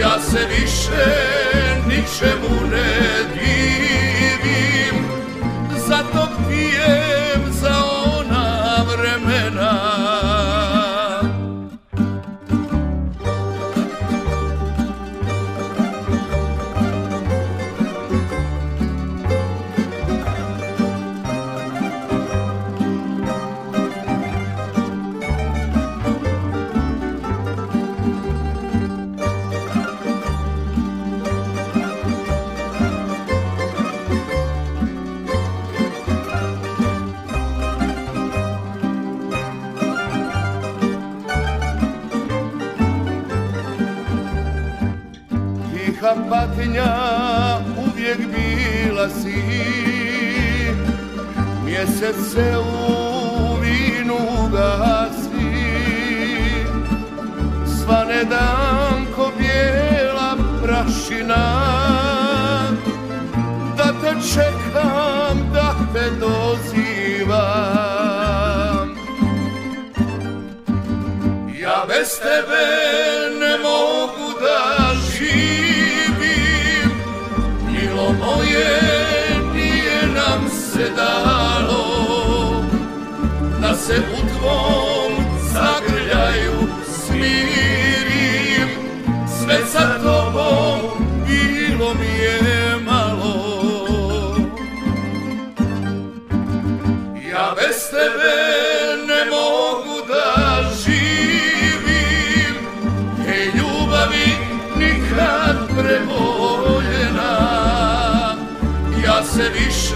ja 0.00 0.20
se 0.20 0.38
više 0.48 1.06
ničemu 1.86 2.70
ne 2.70 3.24
divim. 3.34 3.45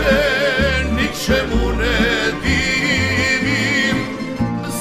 Više 0.00 0.84
ničemu 0.92 1.72
ne 1.72 2.32
divim 2.42 3.96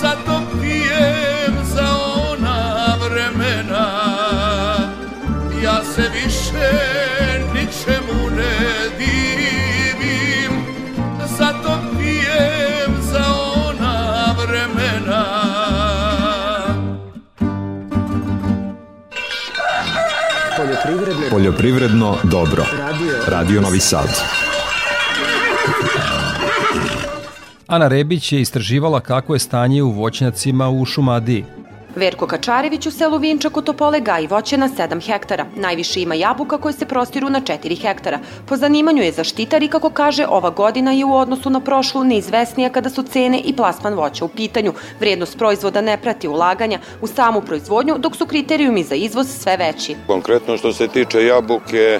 Zato 0.01 0.41
pijem 0.61 1.65
za 1.65 1.87
ona 2.31 2.95
vremena 3.03 3.89
Ja 5.63 5.83
se 5.95 6.01
više 6.13 6.71
ničemu 7.53 8.29
ne 8.29 8.89
divim 8.97 10.63
Zato 11.37 11.79
pijem 11.97 13.01
za 13.01 13.25
ona 13.65 14.35
vremena 14.37 15.25
Poljoprivredno, 20.57 21.29
Poljoprivredno 21.29 22.17
dobro. 22.23 22.65
Radio. 22.77 23.13
Radio 23.27 23.61
Novi 23.61 23.79
Sad. 23.79 24.58
Ana 27.69 27.87
Rebić 27.87 28.31
je 28.31 28.41
istraživala 28.41 28.99
kako 28.99 29.33
je 29.33 29.39
stanje 29.39 29.83
u 29.83 29.91
voćnjacima 29.91 30.69
u 30.69 30.85
Šumadiji. 30.85 31.45
Verko 31.95 32.27
Kačarević 32.27 32.85
u 32.85 32.91
selu 32.91 33.17
Vinčak 33.17 33.57
u 33.57 33.61
Topole 33.61 33.99
gaji 33.99 34.27
voće 34.27 34.57
na 34.57 34.69
7 34.69 35.05
hektara. 35.05 35.45
Najviše 35.55 36.01
ima 36.01 36.15
jabuka 36.15 36.57
koje 36.57 36.73
se 36.73 36.85
prostiru 36.85 37.29
na 37.29 37.41
4 37.41 37.81
hektara. 37.81 38.19
Po 38.45 38.57
zanimanju 38.57 39.03
je 39.03 39.11
zaštitar 39.11 39.63
i 39.63 39.67
kako 39.67 39.89
kaže, 39.89 40.25
ova 40.29 40.49
godina 40.49 40.91
je 40.91 41.05
u 41.05 41.15
odnosu 41.15 41.49
na 41.49 41.59
prošlu 41.59 42.03
neizvesnija 42.03 42.69
kada 42.69 42.89
su 42.89 43.03
cene 43.03 43.39
i 43.39 43.55
plasman 43.55 43.93
voća 43.93 44.25
u 44.25 44.27
pitanju. 44.27 44.73
Vrijednost 44.99 45.37
proizvoda 45.37 45.81
ne 45.81 45.97
prati 45.97 46.27
ulaganja 46.27 46.79
u 47.01 47.07
samu 47.07 47.41
proizvodnju, 47.41 47.97
dok 47.97 48.15
su 48.15 48.25
kriterijumi 48.25 48.83
za 48.83 48.95
izvoz 48.95 49.27
sve 49.27 49.57
veći. 49.57 49.95
Konkretno 50.07 50.57
što 50.57 50.73
se 50.73 50.87
tiče 50.87 51.25
jabuke, 51.25 51.99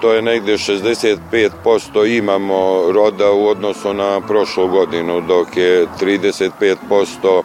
to 0.00 0.12
je 0.12 0.22
negde 0.22 0.52
65% 0.52 2.16
imamo 2.16 2.92
roda 2.92 3.32
u 3.32 3.46
odnosu 3.46 3.94
na 3.94 4.20
prošlu 4.20 4.68
godinu, 4.68 5.20
dok 5.20 5.56
je 5.56 5.86
35% 6.00 7.42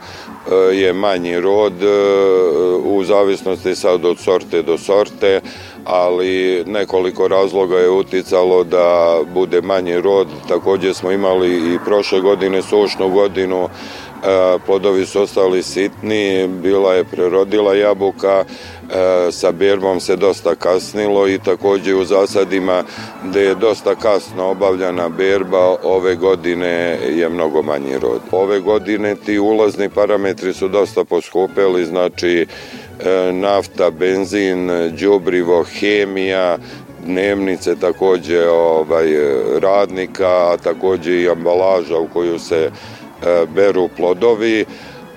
e, 0.51 0.75
je 0.75 0.93
manji 0.93 1.39
rod 1.39 1.50
e, 1.81 1.87
u 2.85 3.03
zavisnosti 3.03 3.75
sad 3.75 4.05
od 4.05 4.19
sorte 4.19 4.61
do 4.61 4.77
sorte, 4.77 5.41
ali 5.85 6.63
nekoliko 6.67 7.27
razloga 7.27 7.77
je 7.77 7.89
uticalo 7.89 8.63
da 8.63 9.19
bude 9.33 9.61
manji 9.61 10.01
rod. 10.01 10.27
Takođe 10.47 10.93
smo 10.93 11.11
imali 11.11 11.73
i 11.73 11.79
prošle 11.85 12.19
godine 12.21 12.61
sušnu 12.61 13.09
godinu, 13.09 13.69
plodovi 14.65 15.05
su 15.05 15.21
ostali 15.21 15.63
sitni, 15.63 16.47
bila 16.47 16.93
je 16.93 17.03
prerodila 17.03 17.75
jabuka, 17.75 18.43
e, 18.43 19.31
sa 19.31 19.51
berbom 19.51 19.99
se 19.99 20.15
dosta 20.15 20.55
kasnilo 20.55 21.27
i 21.27 21.39
takođe 21.39 21.95
u 21.95 22.05
zasadima 22.05 22.83
gde 23.23 23.41
je 23.41 23.55
dosta 23.55 23.95
kasno 23.95 24.45
obavljana 24.45 25.09
berba, 25.09 25.75
ove 25.83 26.15
godine 26.15 26.97
je 27.09 27.29
mnogo 27.29 27.61
manji 27.61 27.99
rod. 27.99 28.21
Ove 28.31 28.59
godine 28.59 29.15
ti 29.15 29.39
ulazni 29.39 29.89
parametri 29.89 30.53
su 30.53 30.67
dosta 30.67 31.03
poskupeli, 31.03 31.85
znači 31.85 32.45
e, 32.99 33.31
nafta, 33.31 33.89
benzin, 33.89 34.69
đubrivo, 34.99 35.63
hemija, 35.63 36.57
dnevnice 37.05 37.75
takođe 37.75 38.49
ovaj 38.49 39.07
radnika, 39.59 40.27
a 40.27 40.57
takođe 40.63 41.21
i 41.21 41.29
ambalaža 41.29 41.97
u 41.97 42.07
koju 42.07 42.39
se 42.39 42.69
e, 42.69 43.00
beru 43.55 43.89
plodovi, 43.97 44.65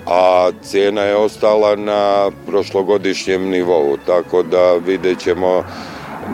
a 0.05 0.51
cena 0.61 1.01
je 1.01 1.15
ostala 1.15 1.75
na 1.75 2.31
prošlogodišnjem 2.45 3.49
nivou, 3.49 3.97
tako 4.05 4.43
da 4.43 4.73
vidjet 4.85 5.19
ćemo 5.19 5.63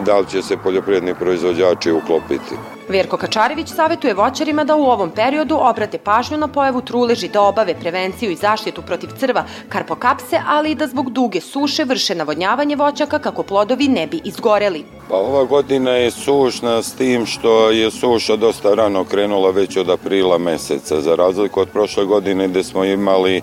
da 0.05 0.17
li 0.17 0.27
će 0.27 0.41
se 0.41 0.57
poljoprivredni 0.57 1.13
proizvođači 1.15 1.91
uklopiti. 1.91 2.55
Verko 2.91 3.17
Kačarević 3.17 3.67
savetuje 3.67 4.13
voćarima 4.13 4.63
da 4.63 4.75
u 4.75 4.83
ovom 4.83 5.11
periodu 5.11 5.57
obrate 5.59 5.97
pažnju 5.97 6.37
na 6.37 6.47
pojavu 6.47 6.81
truleži 6.81 7.27
da 7.27 7.41
obave 7.41 7.75
prevenciju 7.79 8.31
i 8.31 8.35
zaštitu 8.35 8.81
protiv 8.81 9.09
crva 9.19 9.45
karpokapse, 9.69 10.39
ali 10.47 10.71
i 10.71 10.75
da 10.75 10.87
zbog 10.87 11.09
duge 11.09 11.41
suše 11.41 11.83
vrše 11.83 12.15
navodnjavanje 12.15 12.75
voćaka 12.75 13.19
kako 13.19 13.43
plodovi 13.43 13.87
ne 13.87 14.07
bi 14.07 14.21
izgoreli. 14.23 14.83
Pa 15.09 15.15
ova 15.15 15.43
godina 15.43 15.91
je 15.91 16.11
sušna 16.11 16.81
s 16.81 16.93
tim 16.93 17.25
što 17.25 17.69
je 17.69 17.91
suša 17.91 18.35
dosta 18.35 18.73
rano 18.73 19.03
krenula 19.03 19.51
već 19.51 19.77
od 19.77 19.89
aprila 19.89 20.37
meseca, 20.37 21.01
za 21.01 21.15
razliku 21.15 21.59
od 21.59 21.69
prošle 21.69 22.05
godine 22.05 22.47
gde 22.47 22.63
smo 22.63 22.83
imali 22.83 23.41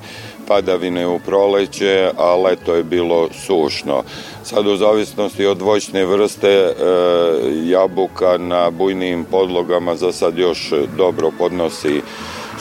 padavine 0.49 1.07
u 1.07 1.18
proleće, 1.18 2.11
a 2.16 2.36
leto 2.36 2.74
je 2.74 2.84
bilo 2.84 3.28
sušno. 3.32 4.03
Sad 4.44 4.66
u 4.66 4.76
zavisnosti 4.76 5.46
od 5.46 5.62
voćne 5.62 6.05
vrste 6.05 6.49
e, 6.49 6.72
jabuka 7.64 8.38
na 8.38 8.70
bujnim 8.70 9.24
podlogama 9.24 9.96
za 9.96 10.12
sad 10.12 10.38
još 10.38 10.72
dobro 10.96 11.30
podnosi 11.38 12.03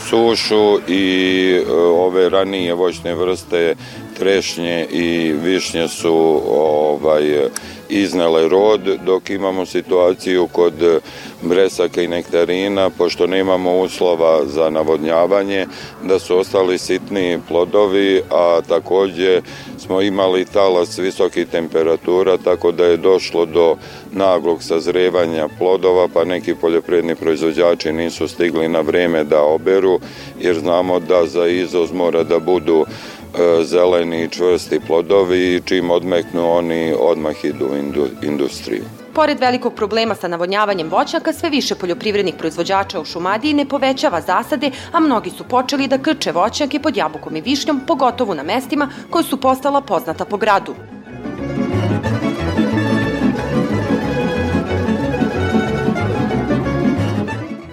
sušu 0.08 0.78
i 0.88 1.52
e, 1.52 1.72
ove 1.80 2.28
ranije 2.28 2.74
voćne 2.74 3.14
vrste 3.14 3.74
trešnje 4.18 4.86
i 4.90 5.32
višnje 5.42 5.88
su 5.88 6.42
ovaj 6.50 7.48
iznele 7.88 8.48
rod, 8.48 8.80
dok 9.06 9.30
imamo 9.30 9.66
situaciju 9.66 10.48
kod 10.52 11.00
bresaka 11.42 12.02
i 12.02 12.08
nektarina, 12.08 12.90
pošto 12.90 13.26
nemamo 13.26 13.80
uslova 13.80 14.46
za 14.46 14.70
navodnjavanje, 14.70 15.66
da 16.04 16.18
su 16.18 16.38
ostali 16.38 16.78
sitni 16.78 17.38
plodovi, 17.48 18.22
a 18.30 18.60
takođe 18.68 19.42
smo 19.78 20.02
imali 20.02 20.44
talas 20.44 20.98
visokih 20.98 21.46
temperatura, 21.48 22.36
tako 22.36 22.72
da 22.72 22.84
je 22.84 22.96
došlo 22.96 23.46
do 23.46 23.76
naglog 24.12 24.62
sazrevanja 24.62 25.48
plodova, 25.58 26.08
pa 26.14 26.24
neki 26.24 26.54
poljoprivredni 26.54 27.14
proizvođači 27.14 27.92
nisu 27.92 28.28
stigli 28.28 28.68
na 28.68 28.80
vreme 28.80 29.24
da 29.24 29.42
oberu, 29.42 30.00
jer 30.40 30.58
znamo 30.58 31.00
da 31.00 31.26
za 31.26 31.46
izvoz 31.46 31.92
mora 31.92 32.22
da 32.22 32.38
budu 32.38 32.84
e, 32.86 33.17
zeleni 33.64 34.24
i 34.24 34.28
čvrsti 34.28 34.80
plodovi 34.86 35.54
i 35.54 35.60
čim 35.64 35.90
odmeknu 35.90 36.52
oni 36.52 36.94
odmah 37.00 37.44
idu 37.44 37.66
u 37.72 37.76
indu, 37.76 38.06
industriju. 38.22 38.84
Pored 39.14 39.40
velikog 39.40 39.74
problema 39.74 40.14
sa 40.14 40.28
navodnjavanjem 40.28 40.88
voćnjaka, 40.88 41.32
sve 41.32 41.50
više 41.50 41.74
poljoprivrednih 41.74 42.34
proizvođača 42.38 43.00
u 43.00 43.04
Šumadiji 43.04 43.54
ne 43.54 43.68
povećava 43.68 44.20
zasade, 44.20 44.70
a 44.92 45.00
mnogi 45.00 45.30
su 45.30 45.44
počeli 45.44 45.88
da 45.88 45.98
krče 45.98 46.32
voćnjake 46.32 46.80
pod 46.80 46.96
jabukom 46.96 47.36
i 47.36 47.40
višnjom, 47.40 47.80
pogotovo 47.86 48.34
na 48.34 48.42
mestima 48.42 48.90
koje 49.10 49.24
su 49.24 49.40
postala 49.40 49.80
poznata 49.80 50.24
po 50.24 50.36
gradu. 50.36 50.74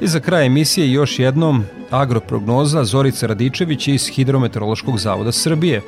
I 0.02 0.08
za 0.08 0.20
kraj 0.20 0.46
emisije 0.46 0.92
još 0.92 1.20
jednom 1.20 1.64
agroprognoza 1.92 2.84
Zorica 2.84 3.28
Radičević 3.28 3.88
iz 3.88 4.08
Hidrometeorološkog 4.08 4.98
zavoda 4.98 5.32
Srbije. 5.32 5.82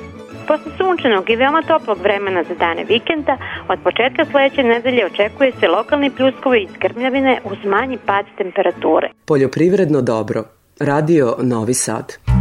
Posle 0.48 0.72
sunčanog 0.78 1.30
i 1.30 1.36
veoma 1.36 1.62
toplog 1.62 1.98
vremena 2.02 2.44
za 2.48 2.54
dane 2.54 2.84
vikenda, 2.84 3.36
od 3.68 3.78
početka 3.84 4.24
sledeće 4.30 4.62
nedelje 4.62 5.06
očekuje 5.06 5.52
se 5.60 5.68
lokalni 5.68 6.10
pljuskovi 6.10 6.62
i 6.62 6.68
skrmljavine 6.76 7.40
uz 7.44 7.58
manji 7.64 7.98
pad 8.06 8.24
temperature. 8.38 9.08
Poljoprivredno 9.24 10.02
dobro. 10.02 10.44
Radio 10.80 11.36
Novi 11.42 11.74
Sad. 11.74 12.37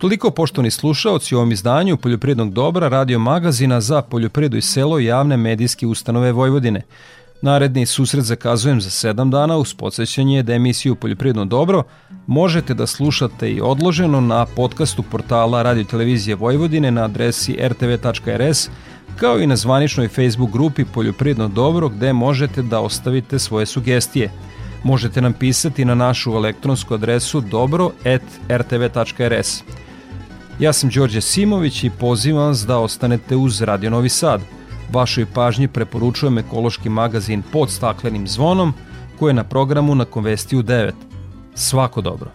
Toliko 0.00 0.30
poštovani 0.30 0.70
slušaoci 0.70 1.34
u 1.34 1.38
ovom 1.38 1.52
izdanju 1.52 1.96
Poljoprivrednog 1.96 2.52
dobra 2.52 2.88
radio 2.88 3.18
magazina 3.18 3.80
za 3.80 4.02
poljoprivredu 4.02 4.56
i 4.56 4.62
selo 4.62 4.98
javne 4.98 5.36
medijske 5.36 5.86
ustanove 5.86 6.32
Vojvodine. 6.32 6.82
Naredni 7.42 7.86
susret 7.86 8.24
zakazujem 8.24 8.80
za 8.80 8.90
sedam 8.90 9.30
dana 9.30 9.56
uz 9.56 9.74
podsjećanje 9.74 10.42
da 10.42 10.54
emisiju 10.54 10.94
Poljoprivredno 10.94 11.44
dobro 11.44 11.82
možete 12.26 12.74
da 12.74 12.86
slušate 12.86 13.50
i 13.50 13.60
odloženo 13.60 14.20
na 14.20 14.46
podcastu 14.46 15.02
portala 15.02 15.62
Radio 15.62 15.84
Televizije 15.84 16.34
Vojvodine 16.34 16.90
na 16.90 17.04
adresi 17.04 17.58
rtv.rs 17.68 18.68
kao 19.16 19.40
i 19.40 19.46
na 19.46 19.56
zvaničnoj 19.56 20.08
Facebook 20.08 20.50
grupi 20.52 20.84
Poljoprivredno 20.84 21.48
dobro 21.48 21.88
gde 21.88 22.12
možete 22.12 22.62
da 22.62 22.80
ostavite 22.80 23.38
svoje 23.38 23.66
sugestije. 23.66 24.30
Možete 24.82 25.20
nam 25.20 25.32
pisati 25.32 25.84
na 25.84 25.94
našu 25.94 26.30
elektronsku 26.32 26.94
adresu 26.94 27.40
dobro.rtv.rs. 27.40 28.22
Ja 30.60 30.72
sam 30.72 30.90
Đorđe 30.90 31.20
Simović 31.20 31.84
i 31.84 31.90
pozivam 31.90 32.46
vas 32.46 32.66
da 32.66 32.78
ostanete 32.78 33.36
uz 33.36 33.62
Radio 33.62 33.90
Novi 33.90 34.08
Sad. 34.08 34.40
Vašoj 34.92 35.26
pažnji 35.26 35.68
preporučujem 35.68 36.38
ekološki 36.38 36.88
magazin 36.88 37.42
pod 37.52 37.70
staklenim 37.70 38.28
zvonom 38.28 38.72
koji 39.18 39.30
je 39.30 39.34
na 39.34 39.44
programu 39.44 39.94
na 39.94 40.04
Konvestiju 40.04 40.62
9. 40.62 40.92
Svako 41.54 42.00
dobro. 42.00 42.30